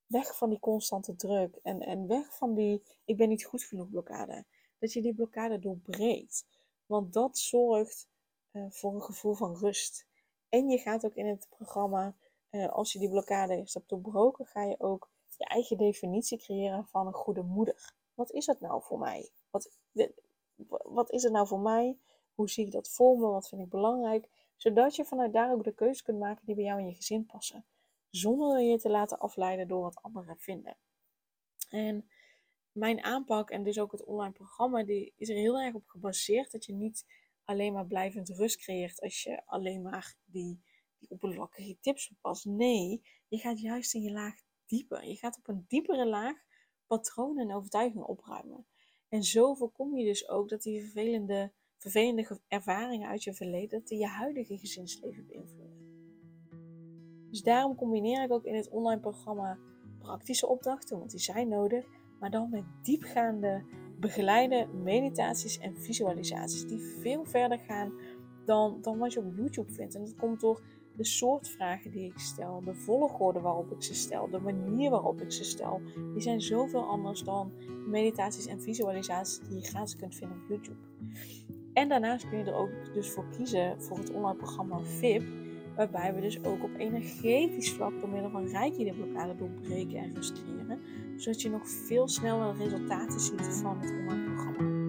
Weg 0.06 0.38
van 0.38 0.50
die 0.50 0.60
constante 0.60 1.16
druk 1.16 1.56
en, 1.64 1.82
en 1.82 2.08
weg 2.08 2.36
van 2.36 2.54
die 2.54 2.84
ik 3.06 3.18
ben 3.18 3.30
niet 3.30 3.46
goed 3.46 3.64
genoeg 3.64 3.90
blokkade 3.90 4.46
dat 4.82 4.94
je 4.94 5.02
die 5.02 5.16
blokkade 5.16 5.60
doorbreekt. 5.60 6.46
Want 6.86 7.14
dat 7.14 7.38
zorgt 7.38 8.08
uh, 8.52 8.66
voor 8.70 8.94
een 8.94 9.02
gevoel 9.02 9.34
van 9.34 9.58
rust. 9.58 10.08
En 10.50 10.70
je 10.70 10.78
gaat 10.78 11.06
ook 11.06 11.16
in 11.16 11.28
het 11.28 11.48
programma, 11.50 12.16
uh, 12.52 12.70
als 12.70 12.94
je 12.94 13.00
die 13.00 13.10
blokkade 13.10 13.56
eerst 13.56 13.74
hebt 13.74 13.90
doorbroken, 13.90 14.46
ga 14.46 14.64
je 14.64 14.80
ook 14.80 15.10
je 15.38 15.46
eigen 15.46 15.78
definitie 15.78 16.38
creëren 16.38 16.88
van 16.88 17.08
een 17.08 17.14
goede 17.14 17.42
moeder. 17.42 17.94
Wat 18.14 18.32
is 18.32 18.46
het 18.46 18.60
nou 18.60 18.82
voor 18.84 19.00
mij? 19.00 19.30
Wat, 19.50 19.70
wat 20.84 21.12
is 21.12 21.24
het 21.24 21.32
nou 21.32 21.48
voor 21.48 21.60
mij? 21.60 21.98
Hoe 22.34 22.50
zie 22.50 22.66
ik 22.66 22.72
dat 22.72 22.90
voor 22.90 23.18
me? 23.18 23.28
Wat 23.28 23.48
vind 23.48 23.62
ik 23.62 23.70
belangrijk? 23.70 24.30
Zodat 24.56 24.96
je 24.96 25.06
vanuit 25.06 25.34
daar 25.34 25.52
ook 25.52 25.64
de 25.64 25.74
keuze 25.74 26.04
kunt 26.04 26.20
maken 26.20 26.46
die 26.46 26.56
bij 26.56 26.64
jou 26.64 26.80
en 26.80 26.88
je 26.88 26.96
gezin 26.96 27.26
passen. 27.26 27.66
Zonder 28.12 28.62
je 28.62 28.78
te 28.78 28.90
laten 28.90 29.20
afleiden 29.20 29.68
door 29.68 29.82
wat 29.82 30.02
anderen 30.02 30.38
vinden. 30.38 30.78
En 31.70 32.10
mijn 32.72 33.04
aanpak 33.04 33.50
en 33.50 33.64
dus 33.64 33.80
ook 33.80 33.92
het 33.92 34.04
online 34.04 34.34
programma, 34.34 34.84
die 34.84 35.14
is 35.18 35.30
er 35.30 35.36
heel 35.36 35.60
erg 35.60 35.74
op 35.74 35.88
gebaseerd 35.88 36.52
dat 36.52 36.66
je 36.66 36.74
niet 36.74 37.06
alleen 37.44 37.74
maar 37.74 37.88
blijvend 37.88 38.30
rust 38.30 38.58
creëert 38.58 39.02
als 39.02 39.24
je 39.24 39.46
alleen 39.46 39.82
maar 39.82 40.16
die, 40.26 40.62
die 41.00 41.10
oppervlakkige 41.10 41.78
tips 41.80 42.08
toepast. 42.08 42.46
Nee, 42.46 43.02
je 43.28 43.38
gaat 43.38 43.60
juist 43.62 43.94
in 43.94 44.02
je 44.02 44.12
laag 44.12 44.36
dieper. 44.66 45.06
Je 45.06 45.16
gaat 45.16 45.38
op 45.38 45.48
een 45.48 45.66
diepere 45.68 46.08
laag 46.08 46.38
patronen 46.88 47.50
en 47.50 47.56
overtuigingen 47.56 48.08
opruimen. 48.08 48.66
En 49.10 49.24
zo 49.24 49.54
voorkom 49.54 49.98
je 49.98 50.06
dus 50.06 50.30
ook 50.30 50.50
dat 50.50 50.62
die 50.62 50.82
vervelende, 50.82 51.52
vervelende 51.78 52.40
ervaringen 52.48 53.10
uit 53.10 53.24
je 53.24 53.34
verleden, 53.34 53.80
dat 53.80 53.88
die 53.88 54.00
je 54.00 54.08
huidige 54.08 54.58
gezinsleven 54.58 55.26
beïnvloeden. 55.28 55.81
Dus 57.32 57.44
daarom 57.44 57.76
combineer 57.76 58.24
ik 58.24 58.32
ook 58.32 58.46
in 58.46 58.56
het 58.56 58.70
online 58.70 59.02
programma 59.02 59.58
praktische 60.00 60.48
opdrachten, 60.48 60.98
want 60.98 61.12
die 61.12 61.20
zijn 61.20 61.48
nodig 61.48 61.86
maar 62.22 62.32
dan 62.32 62.50
met 62.50 62.64
diepgaande 62.82 63.64
begeleide 64.00 64.68
meditaties 64.84 65.58
en 65.58 65.78
visualisaties 65.78 66.68
die 66.68 66.80
veel 66.80 67.26
verder 67.26 67.60
gaan 67.60 67.94
dan, 68.46 68.78
dan 68.82 68.98
wat 68.98 69.14
je 69.14 69.20
op 69.20 69.36
YouTube 69.36 69.72
vindt. 69.72 69.96
En 69.96 70.02
dat 70.02 70.16
komt 70.16 70.40
door 70.40 70.62
de 70.96 71.06
soort 71.06 71.50
vragen 71.50 71.92
die 71.92 72.06
ik 72.06 72.20
stel, 72.20 72.62
de 72.64 72.76
volgorde 72.76 73.40
waarop 73.40 73.72
ik 73.72 73.84
ze 73.84 73.94
stel, 73.94 74.30
de 74.30 74.40
manier 74.40 74.90
waarop 74.90 75.22
ik 75.22 75.32
ze 75.32 75.44
stel. 75.44 75.82
Die 76.14 76.22
zijn 76.22 76.42
zoveel 76.42 76.84
anders 76.84 77.24
dan 77.24 77.52
meditaties 77.88 78.46
en 78.46 78.62
visualisaties 78.62 79.40
die 79.40 79.58
je 79.58 79.68
gratis 79.68 79.96
kunt 79.96 80.16
vinden 80.16 80.38
op 80.38 80.50
YouTube. 80.50 80.80
En 81.74 81.90
daarnaast 81.90 82.30
kun 82.30 82.38
je 82.38 82.44
er 82.44 82.56
ook 82.56 82.94
dus 82.94 83.10
voor 83.10 83.26
kiezen 83.38 83.82
voor 83.82 83.98
het 83.98 84.12
online 84.12 84.38
programma 84.38 84.80
VIP, 84.80 85.24
waarbij 85.76 86.14
we 86.14 86.22
dus 86.22 86.44
ook 86.44 86.64
op 86.64 86.72
energetisch 86.78 87.72
vlak 87.72 88.00
door 88.00 88.10
middel 88.10 88.30
van 88.30 88.48
Reiki 88.48 88.84
de 88.84 89.36
doorbreken 89.38 89.98
en 89.98 90.14
rust 90.14 90.44
creëren 90.44 90.80
zodat 91.22 91.42
je 91.42 91.50
nog 91.50 91.70
veel 91.70 92.08
sneller 92.08 92.56
resultaten 92.58 93.20
ziet 93.20 93.42
van 93.62 93.78
het 93.80 93.92
online 93.92 94.24
programma. 94.24 94.80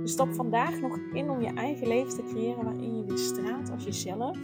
Dus 0.00 0.12
stap 0.12 0.34
vandaag 0.34 0.80
nog 0.80 0.98
in 1.12 1.30
om 1.30 1.40
je 1.40 1.54
eigen 1.54 1.88
leven 1.88 2.16
te 2.16 2.22
creëren 2.22 2.64
waarin 2.64 2.96
je 2.96 3.04
weer 3.04 3.18
straalt 3.18 3.70
als 3.70 3.84
jezelf, 3.84 4.38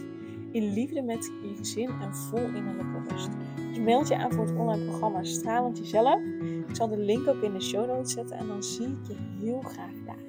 in 0.51 0.73
liefde 0.73 1.01
met 1.01 1.31
je 1.41 1.55
gezin 1.57 1.89
en 2.01 2.15
vol 2.15 2.45
innerlijke 2.45 3.01
rust. 3.09 3.29
Dus 3.55 3.79
meld 3.79 4.07
je 4.07 4.17
aan 4.17 4.31
voor 4.31 4.45
het 4.45 4.55
online 4.55 4.85
programma 4.85 5.23
Stralend 5.23 5.77
Jezelf. 5.77 6.21
Ik 6.67 6.75
zal 6.75 6.87
de 6.87 6.97
link 6.97 7.27
ook 7.27 7.41
in 7.41 7.53
de 7.53 7.61
show 7.61 7.87
notes 7.87 8.13
zetten 8.13 8.37
en 8.37 8.47
dan 8.47 8.63
zie 8.63 8.87
ik 8.87 9.07
je 9.07 9.15
heel 9.45 9.61
graag 9.61 9.93
daar. 10.05 10.28